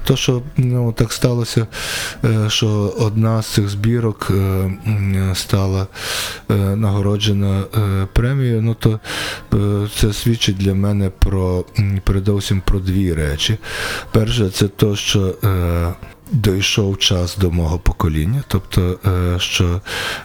то, 0.04 0.16
що 0.16 0.42
ну, 0.58 0.92
так 0.92 1.14
сталося, 1.14 1.68
що 2.48 2.68
одна 3.00 3.42
з 3.42 3.46
цих 3.46 3.70
збірок 3.70 4.32
стала 5.34 5.88
нагороджена 6.76 7.64
премією, 8.14 8.62
ну 8.62 8.74
то 8.74 9.00
це 9.96 10.14
свідчить 10.14 10.58
для 10.58 10.74
мене 10.74 11.10
про 11.10 11.66
передовсім 12.04 12.62
про 12.62 12.80
дві 12.80 13.14
речі. 13.14 13.58
Перше, 14.12 14.50
це 14.50 14.68
то, 14.68 14.96
що 14.96 15.36
Дійшов 16.32 16.98
час 16.98 17.38
до 17.38 17.52
мого 17.52 17.80
покоління, 17.80 18.44
тобто, 18.48 19.00
е, 19.06 19.40
що 19.40 19.82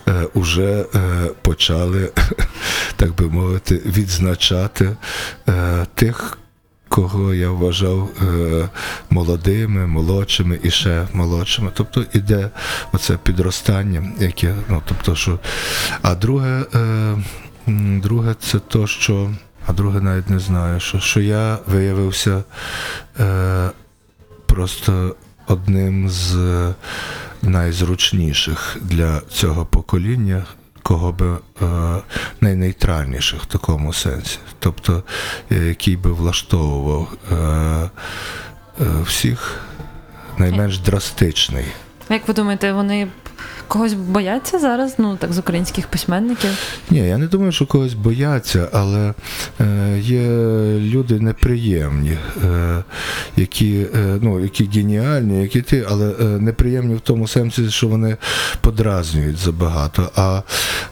е, 0.08 0.26
уже 0.34 0.84
е, 0.94 1.26
почали, 1.42 2.12
так 2.96 3.14
би 3.14 3.28
мовити, 3.28 3.82
відзначати 3.86 4.96
е, 5.48 5.86
тих, 5.94 6.38
кого 6.88 7.34
я 7.34 7.50
вважав 7.50 8.10
е, 8.22 8.68
молодими, 9.10 9.86
молодшими 9.86 10.58
і 10.62 10.70
ще 10.70 11.06
молодшими. 11.12 11.70
Тобто 11.74 12.04
іде 12.12 12.50
оце 12.92 13.16
підростання, 13.16 14.12
яке, 14.18 14.54
ну 14.68 14.82
тобто, 14.88 15.14
що. 15.14 15.38
А 16.02 16.14
друге, 16.14 16.64
е, 16.74 17.16
друге, 18.02 18.34
це 18.40 18.58
то, 18.58 18.86
що. 18.86 19.30
А 19.66 19.72
друге 19.72 20.00
навіть 20.00 20.30
не 20.30 20.38
знаю, 20.38 20.80
що, 20.80 21.00
що 21.00 21.20
я 21.20 21.58
виявився 21.66 22.44
е, 23.20 23.70
просто 24.46 25.16
одним 25.46 26.08
з 26.08 26.36
найзручніших 27.42 28.76
для 28.80 29.20
цього 29.20 29.66
покоління, 29.66 30.44
кого 30.82 31.12
би 31.12 31.36
е, 31.62 31.66
найнейтральніших 32.40 33.42
в 33.42 33.46
такому 33.46 33.92
сенсі. 33.92 34.38
Тобто, 34.58 35.02
е, 35.52 35.56
який 35.56 35.96
би 35.96 36.12
влаштовував 36.12 37.08
е, 37.32 37.34
е, 37.34 37.90
всіх 39.06 39.60
найменш 40.38 40.78
драстичний. 40.78 41.66
Як 42.08 42.28
ви 42.28 42.34
думаєте, 42.34 42.72
вони 42.72 43.08
когось 43.68 43.92
бояться 43.92 44.58
зараз, 44.58 44.94
ну 44.98 45.16
так 45.16 45.32
з 45.32 45.38
українських 45.38 45.86
письменників. 45.86 46.50
Ні, 46.90 46.98
я 46.98 47.18
не 47.18 47.26
думаю, 47.26 47.52
що 47.52 47.66
когось 47.66 47.94
бояться, 47.94 48.68
але 48.72 49.14
е, 49.60 49.98
є 50.00 50.22
люди 50.78 51.20
неприємні, 51.20 52.16
е, 52.44 52.82
які, 53.36 53.86
е, 53.94 54.18
ну, 54.20 54.40
які 54.40 54.64
геніальні, 54.74 55.42
які 55.42 55.62
ти, 55.62 55.86
але 55.88 56.10
е, 56.20 56.24
неприємні 56.24 56.94
в 56.94 57.00
тому 57.00 57.28
сенсі, 57.28 57.70
що 57.70 57.88
вони 57.88 58.16
подразнюють 58.60 59.38
забагато. 59.38 60.10
А 60.16 60.42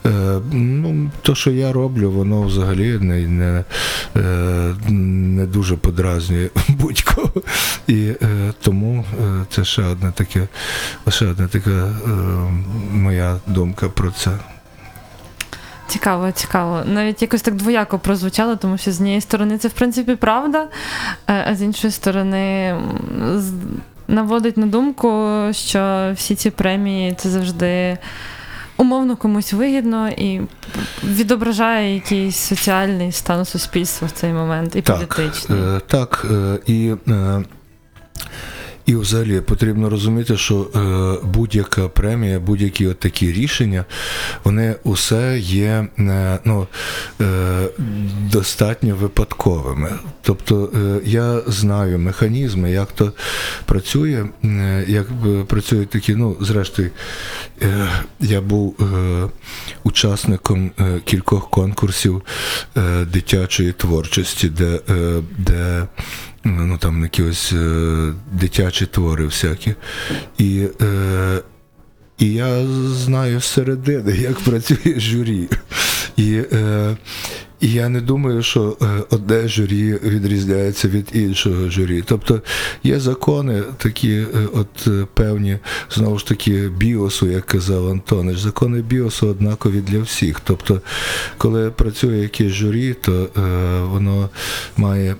е, 0.06 0.10
ну, 0.52 1.10
то, 1.22 1.34
що 1.34 1.50
я 1.50 1.72
роблю, 1.72 2.10
воно 2.10 2.42
взагалі 2.42 2.98
не, 3.00 3.26
не, 3.26 3.64
е, 4.16 4.74
не 4.88 5.46
дуже 5.46 5.76
подразнює 5.76 6.48
будь-кого. 6.68 7.42
І 7.86 8.12
е, 8.22 8.52
тому 8.62 9.04
е, 9.22 9.44
це 9.50 9.64
ще 9.64 9.82
одна 9.82 10.10
таке, 10.10 10.48
ще 11.08 11.26
одна 11.26 11.48
така 11.48 11.70
е, 11.70 12.10
моя 12.92 13.36
думка 13.46 13.88
про 13.88 14.10
це. 14.10 14.30
Цікаво, 15.86 16.32
цікаво. 16.32 16.82
Навіть 16.86 17.22
якось 17.22 17.42
так 17.42 17.54
двояко 17.54 17.98
прозвучало, 17.98 18.56
тому 18.56 18.78
що 18.78 18.92
з 18.92 18.96
однієї 18.96 19.20
сторони 19.20 19.58
це 19.58 19.68
в 19.68 19.72
принципі 19.72 20.14
правда, 20.16 20.66
е, 21.28 21.44
а 21.48 21.54
з 21.54 21.62
іншої 21.62 21.90
сторони 21.90 22.74
наводить 24.08 24.56
на 24.56 24.66
думку, 24.66 25.08
що 25.52 26.12
всі 26.14 26.34
ці 26.34 26.50
премії 26.50 27.14
це 27.18 27.28
завжди 27.28 27.98
умовно 28.76 29.16
комусь 29.16 29.52
вигідно 29.52 30.08
і 30.08 30.40
відображає 31.04 31.94
якийсь 31.94 32.36
соціальний 32.36 33.12
стан 33.12 33.44
суспільства 33.44 34.08
в 34.08 34.10
цей 34.10 34.32
момент 34.32 34.76
і 34.76 34.82
Так, 34.82 34.96
політичний. 34.96 35.58
е, 35.58 35.80
так 35.86 36.26
е, 36.30 36.58
і, 36.66 36.94
і 38.90 38.94
взагалі 38.94 39.40
потрібно 39.40 39.90
розуміти, 39.90 40.36
що 40.36 40.60
е, 40.60 41.26
будь-яка 41.26 41.88
премія, 41.88 42.40
будь-які 42.40 42.86
от 42.86 42.98
такі 42.98 43.32
рішення, 43.32 43.84
вони 44.44 44.76
усе 44.84 45.38
є 45.38 45.86
е, 45.98 46.38
ну, 46.44 46.66
е, 47.20 47.68
достатньо 48.32 48.96
випадковими. 48.96 49.92
Тобто 50.22 50.72
е, 50.74 51.00
я 51.04 51.40
знаю 51.46 51.98
механізми, 51.98 52.70
як 52.70 52.92
то 52.92 53.12
працює, 53.64 54.26
е, 54.44 54.84
як 54.88 55.06
працюють 55.46 55.90
такі, 55.90 56.14
ну, 56.14 56.36
зрештою, 56.40 56.90
е, 57.62 57.88
я 58.20 58.40
був 58.40 58.76
е, 58.80 59.28
учасником 59.84 60.70
е, 60.80 61.00
кількох 61.04 61.50
конкурсів 61.50 62.22
е, 62.76 63.04
дитячої 63.04 63.72
творчості, 63.72 64.48
де, 64.48 64.80
е, 64.90 65.22
де 65.38 65.86
ну 66.44 66.78
там 66.78 67.02
якісь 67.02 67.52
е, 67.52 68.12
дитячі 68.32 68.86
твори 68.86 69.24
всякі. 69.24 69.74
І, 70.38 70.66
е, 70.80 71.40
і 72.18 72.32
я 72.32 72.66
знаю 72.88 73.40
зсередини, 73.40 74.12
як 74.12 74.38
працює 74.44 75.00
журі. 75.00 75.48
І, 76.16 76.42
е, 76.52 76.96
я 77.60 77.88
не 77.88 78.00
думаю, 78.00 78.42
що 78.42 78.76
е, 78.82 78.86
одне 79.10 79.48
журі 79.48 79.98
відрізняється 80.04 80.88
від 80.88 81.08
іншого 81.12 81.70
журі. 81.70 82.02
Тобто 82.06 82.42
є 82.82 83.00
закони 83.00 83.62
такі, 83.76 84.12
е, 84.12 84.26
от 84.54 84.86
е, 84.86 85.06
певні, 85.14 85.58
знову 85.90 86.18
ж 86.18 86.26
таки, 86.26 86.68
біосу, 86.68 87.26
як 87.26 87.46
казав 87.46 87.88
Антонич. 87.90 88.38
Закони 88.38 88.82
біосу 88.82 89.28
однакові 89.28 89.80
для 89.80 89.98
всіх. 90.00 90.40
Тобто, 90.44 90.80
коли 91.38 91.70
працює 91.70 92.18
якесь 92.18 92.52
журі, 92.52 92.94
то 93.00 93.28
воно 93.92 94.28
має 94.76 95.16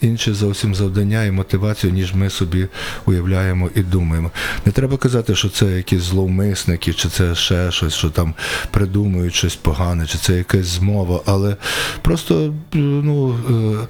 інше 0.00 0.34
зовсім 0.34 0.74
завдання 0.74 1.24
і 1.24 1.30
мотивацію, 1.30 1.92
ніж 1.92 2.14
ми 2.14 2.30
собі 2.30 2.66
уявляємо 3.06 3.70
і 3.74 3.80
думаємо. 3.80 4.30
Не 4.66 4.72
треба 4.72 4.96
казати, 4.96 5.34
що 5.34 5.48
це 5.48 5.66
якісь 5.66 6.02
зловмисники, 6.02 6.92
чи 6.92 7.08
це 7.08 7.34
ще 7.34 7.70
щось, 7.70 7.94
що 7.94 8.10
там 8.10 8.34
придумують 8.70 9.34
щось 9.34 9.56
погане, 9.56 10.06
чи 10.06 10.18
це 10.18 10.36
якась 10.36 10.66
змова, 10.66 11.20
але 11.36 11.56
просто 12.02 12.54
ну. 12.72 13.38
е, 13.50 13.86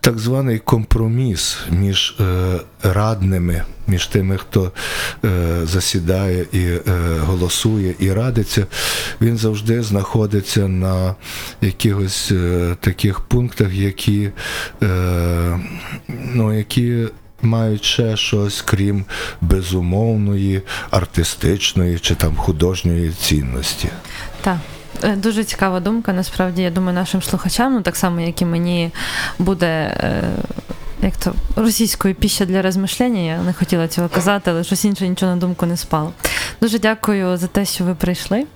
так 0.00 0.18
званий 0.18 0.58
компроміс 0.58 1.58
між 1.70 2.16
е, 2.20 2.60
радними, 2.82 3.62
між 3.86 4.06
тими, 4.06 4.36
хто 4.36 4.72
е, 5.24 5.60
засідає 5.62 6.46
і 6.52 6.90
голосує 7.20 7.94
і 7.98 8.12
радиться, 8.12 8.66
він 9.20 9.36
завжди 9.36 9.82
знаходиться 9.82 10.68
на 10.68 11.14
якихось 11.60 12.32
таких 12.80 13.20
пунктах, 13.20 13.72
які, 13.72 14.30
ну, 16.34 16.58
які 16.58 17.08
мають 17.42 17.84
ще 17.84 18.16
щось, 18.16 18.62
крім 18.62 19.04
безумовної, 19.40 20.62
артистичної 20.90 21.98
чи 21.98 22.14
там 22.14 22.36
художньої 22.36 23.10
цінності. 23.10 23.88
Так. 24.42 24.58
Е, 25.02 25.16
Дуже 25.16 25.44
цікава 25.44 25.80
думка. 25.80 26.12
Насправді, 26.12 26.62
я 26.62 26.70
думаю, 26.70 26.94
нашим 26.94 27.22
слухачам, 27.22 27.72
ну 27.72 27.82
так 27.82 27.96
само, 27.96 28.20
як 28.20 28.42
і 28.42 28.44
мені 28.44 28.90
буде. 29.38 29.66
Е, 29.66 30.22
як 31.02 31.16
то 31.16 31.34
російською 31.56 32.14
піща 32.14 32.44
для 32.44 32.62
розмишлення, 32.62 33.20
я 33.20 33.42
не 33.42 33.52
хотіла 33.52 33.88
цього 33.88 34.08
казати, 34.08 34.50
але 34.50 34.64
щось 34.64 34.84
інше 34.84 35.08
нічого 35.08 35.34
на 35.34 35.40
думку 35.40 35.66
не 35.66 35.76
спало. 35.76 36.12
Дуже 36.60 36.78
дякую 36.78 37.36
за 37.36 37.46
те, 37.46 37.64
що 37.64 37.84
ви 37.84 37.94
прийшли. 37.94 38.46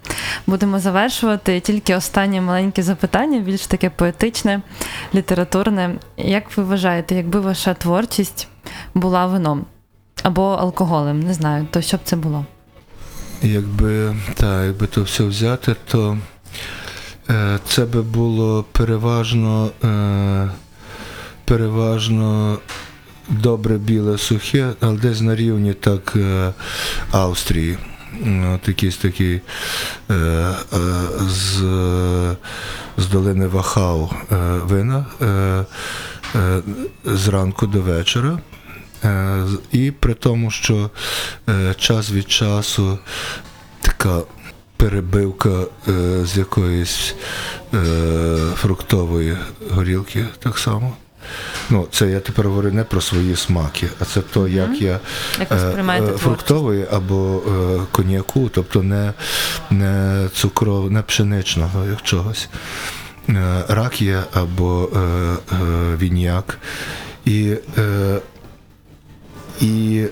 Будемо 0.47 0.79
завершувати. 0.79 1.61
Тільки 1.61 1.95
останнє 1.95 2.41
маленьке 2.41 2.83
запитання, 2.83 3.39
більш 3.41 3.67
таке 3.67 3.91
поетичне, 3.91 4.61
літературне. 5.15 5.91
Як 6.17 6.57
ви 6.57 6.65
вважаєте, 6.65 7.15
якби 7.15 7.41
ваша 7.41 7.75
творчість 7.75 8.49
була 8.95 9.27
вином 9.27 9.65
або 10.23 10.43
алкоголем? 10.43 11.21
Не 11.21 11.35
знаю, 11.35 11.67
то 11.71 11.81
що 11.81 11.97
б 11.97 12.01
це 12.05 12.17
було? 12.17 12.45
Якби, 13.43 14.17
та, 14.35 14.65
якби 14.65 14.87
то 14.87 15.03
все 15.03 15.25
взяти, 15.25 15.77
то 15.91 16.19
е, 17.31 17.59
це 17.69 17.85
би 17.85 18.03
було 18.03 18.65
переважно, 18.73 19.71
е, 19.85 20.51
переважно 21.45 22.59
добре 23.29 23.79
біле 23.79 24.19
сухе, 24.19 24.73
але 24.81 24.97
десь 24.97 25.21
на 25.21 25.37
рівні 25.37 25.75
так 25.75 26.13
е, 26.17 26.53
Австрії. 27.11 27.79
Ну, 28.25 28.55
От 28.55 28.69
якийсь 28.69 28.97
такий 28.97 29.41
е, 30.11 30.15
е, 30.15 30.55
з, 31.21 31.57
з 32.97 33.07
долини 33.07 33.47
Вахау 33.47 34.11
е, 34.33 34.37
вина 34.65 35.07
е, 35.23 35.27
е, 36.35 36.63
зранку 37.05 37.67
до 37.67 37.81
вечора. 37.81 38.39
Е, 39.05 39.45
І 39.73 39.91
при 39.91 40.15
тому, 40.15 40.51
що 40.51 40.91
е, 41.49 41.75
час 41.79 42.11
від 42.11 42.31
часу 42.31 42.99
така 43.81 44.21
перебивка 44.77 45.65
е, 45.89 46.25
з 46.25 46.37
якоїсь 46.37 47.15
фруктової 48.55 49.37
горілки 49.71 50.25
так 50.39 50.59
само. 50.59 50.97
Ну, 51.71 51.87
це 51.91 52.07
я 52.11 52.21
тепер 52.21 52.49
говорю 52.49 52.73
не 52.73 52.85
про 52.85 53.01
свої 53.01 53.37
смаки, 53.37 53.89
а 54.01 54.05
це 54.05 54.21
то, 54.21 54.49
як 54.49 54.83
я 54.83 55.01
Як 55.41 55.53
е, 55.53 56.03
фруктової 56.17 56.87
або 56.93 57.43
е, 57.49 57.81
коньяку, 57.93 58.49
тобто 58.49 58.83
не, 58.83 59.13
не 59.71 60.29
цукров, 60.35 60.91
не 60.91 61.03
пшеничного 61.03 61.87
як 61.87 62.03
чогось. 62.03 62.49
Е, 63.29 63.65
ракія 63.69 64.25
або 64.35 64.89
е, 64.97 64.99
е, 64.99 65.37
віньяк. 65.97 66.59
І, 67.25 67.55
е, 67.79 68.19
і 69.61 70.05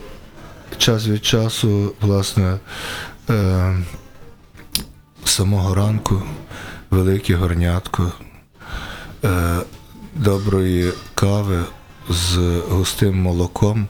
час 0.78 1.06
від 1.06 1.24
часу, 1.24 1.92
власне, 2.00 2.58
е, 3.30 3.76
самого 5.24 5.74
ранку 5.74 6.22
велике 6.90 7.34
горнятко 7.34 8.12
е, 9.24 9.56
доброї 10.14 10.92
кави 11.14 11.64
з 12.08 12.36
густим 12.68 13.22
молоком 13.22 13.88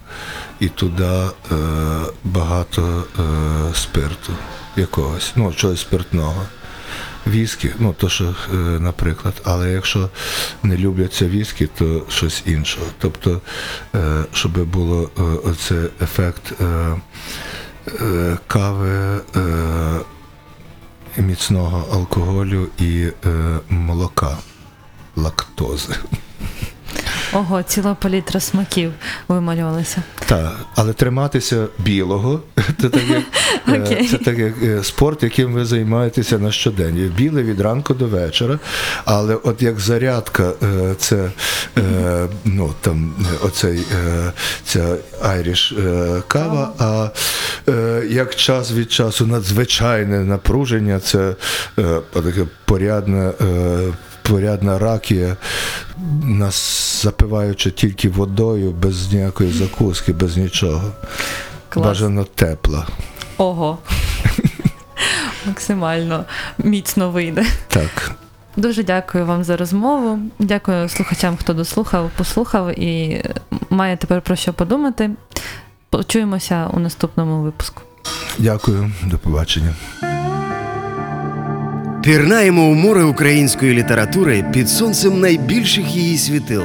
і 0.61 0.69
туди 0.69 1.05
е, 1.05 1.29
багато 2.25 3.05
е, 3.19 3.23
спирту 3.75 4.33
якогось, 4.77 5.33
ну, 5.37 5.53
чогось 5.53 5.81
спиртного. 5.81 6.43
Віскі, 7.27 7.71
ну 7.79 7.95
то 7.99 8.09
що, 8.09 8.25
е, 8.25 8.57
наприклад, 8.57 9.35
але 9.45 9.73
якщо 9.73 10.11
не 10.63 10.77
любляться 10.77 11.29
віскі, 11.29 11.67
то 11.79 12.03
щось 12.09 12.43
іншого. 12.47 12.87
Тобто, 12.99 13.41
е, 13.95 14.25
щоб 14.33 14.65
було 14.65 15.11
е, 15.19 15.23
оце 15.23 15.89
ефект 16.03 16.53
кави, 18.47 19.21
міцного 21.17 21.89
алкоголю 21.93 22.69
і 22.79 23.07
молока, 23.69 24.37
лактози. 25.17 25.95
Ого, 27.33 27.63
ціла 27.63 27.95
палітра 27.95 28.41
смаків 28.41 28.93
вималювалася. 29.29 30.03
Так, 30.29 30.57
але 30.75 30.93
триматися 30.93 31.67
білого 31.79 32.41
це 32.81 32.89
так 32.89 33.03
як, 33.11 33.23
е, 33.69 33.81
Окей. 33.81 34.09
це 34.09 34.19
так 34.19 34.39
як 34.39 34.55
е, 34.63 34.85
спорт, 34.85 35.23
яким 35.23 35.53
ви 35.53 35.65
займаєтеся 35.65 36.39
на 36.39 36.53
щодень. 36.53 37.13
Біле 37.17 37.43
від 37.43 37.61
ранку 37.61 37.95
до 37.95 38.07
вечора. 38.07 38.59
Але 39.05 39.35
от 39.35 39.63
як 39.63 39.81
зарядка, 39.81 40.53
е, 40.63 40.95
це 40.99 41.31
е, 41.79 42.27
ну 42.45 42.75
там 42.81 43.15
е, 43.21 43.47
оцей 43.47 43.79
е, 43.79 44.33
ця 44.65 44.97
айріш 45.23 45.73
е, 45.73 46.23
кава. 46.29 46.73
А 46.79 47.09
е, 47.69 48.03
як 48.11 48.35
час 48.37 48.73
від 48.73 48.93
часу 48.93 49.27
надзвичайне 49.27 50.25
напруження, 50.25 51.01
це 51.01 51.35
е, 51.79 52.01
таке 52.13 52.47
порядне. 52.65 53.33
Порядна 54.31 54.79
ракія, 54.79 55.37
нас 56.23 56.57
запиваючи 57.03 57.71
тільки 57.71 58.09
водою, 58.09 58.71
без 58.71 59.13
ніякої 59.13 59.53
закуски, 59.53 60.13
без 60.13 60.37
нічого. 60.37 60.93
Клас. 61.69 61.87
Бажано 61.87 62.25
тепла. 62.25 62.87
Ого. 63.37 63.79
Максимально 65.47 66.25
міцно 66.59 67.11
вийде. 67.11 67.47
Так. 67.69 68.13
Дуже 68.57 68.85
дякую 68.85 69.27
вам 69.27 69.45
за 69.45 69.57
розмову. 69.57 70.19
Дякую 70.39 70.89
слухачам, 70.89 71.37
хто 71.37 71.55
дослухав, 71.55 72.11
послухав 72.17 72.79
і 72.79 73.23
має 73.71 73.97
тепер 73.97 74.23
про 74.23 74.37
що 74.37 74.53
подумати. 74.53 75.11
Почуємося 75.91 76.71
у 76.73 76.79
наступному 76.79 77.43
випуску. 77.43 77.83
Дякую, 78.39 78.93
до 79.03 79.19
побачення. 79.19 79.75
Пірнаємо 82.07 82.69
у 82.69 82.75
море 82.75 83.05
української 83.05 83.75
літератури 83.75 84.45
під 84.53 84.69
сонцем 84.69 85.21
найбільших 85.21 85.97
її 85.97 86.19
світил. 86.19 86.63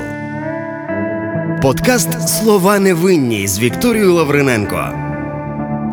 Подкаст 1.61 2.29
Слова 2.29 2.79
невинні 2.79 3.47
з 3.47 3.59
Вікторією 3.59 4.13
Лавриненко. 4.13 4.89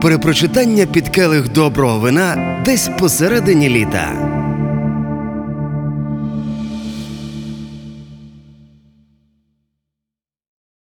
Перепрочитання 0.03 0.87
під 0.87 1.09
келих 1.09 1.53
доброго 1.53 1.99
вина 1.99 2.61
десь 2.65 2.91
посередині 2.99 3.69
літа. 3.69 4.38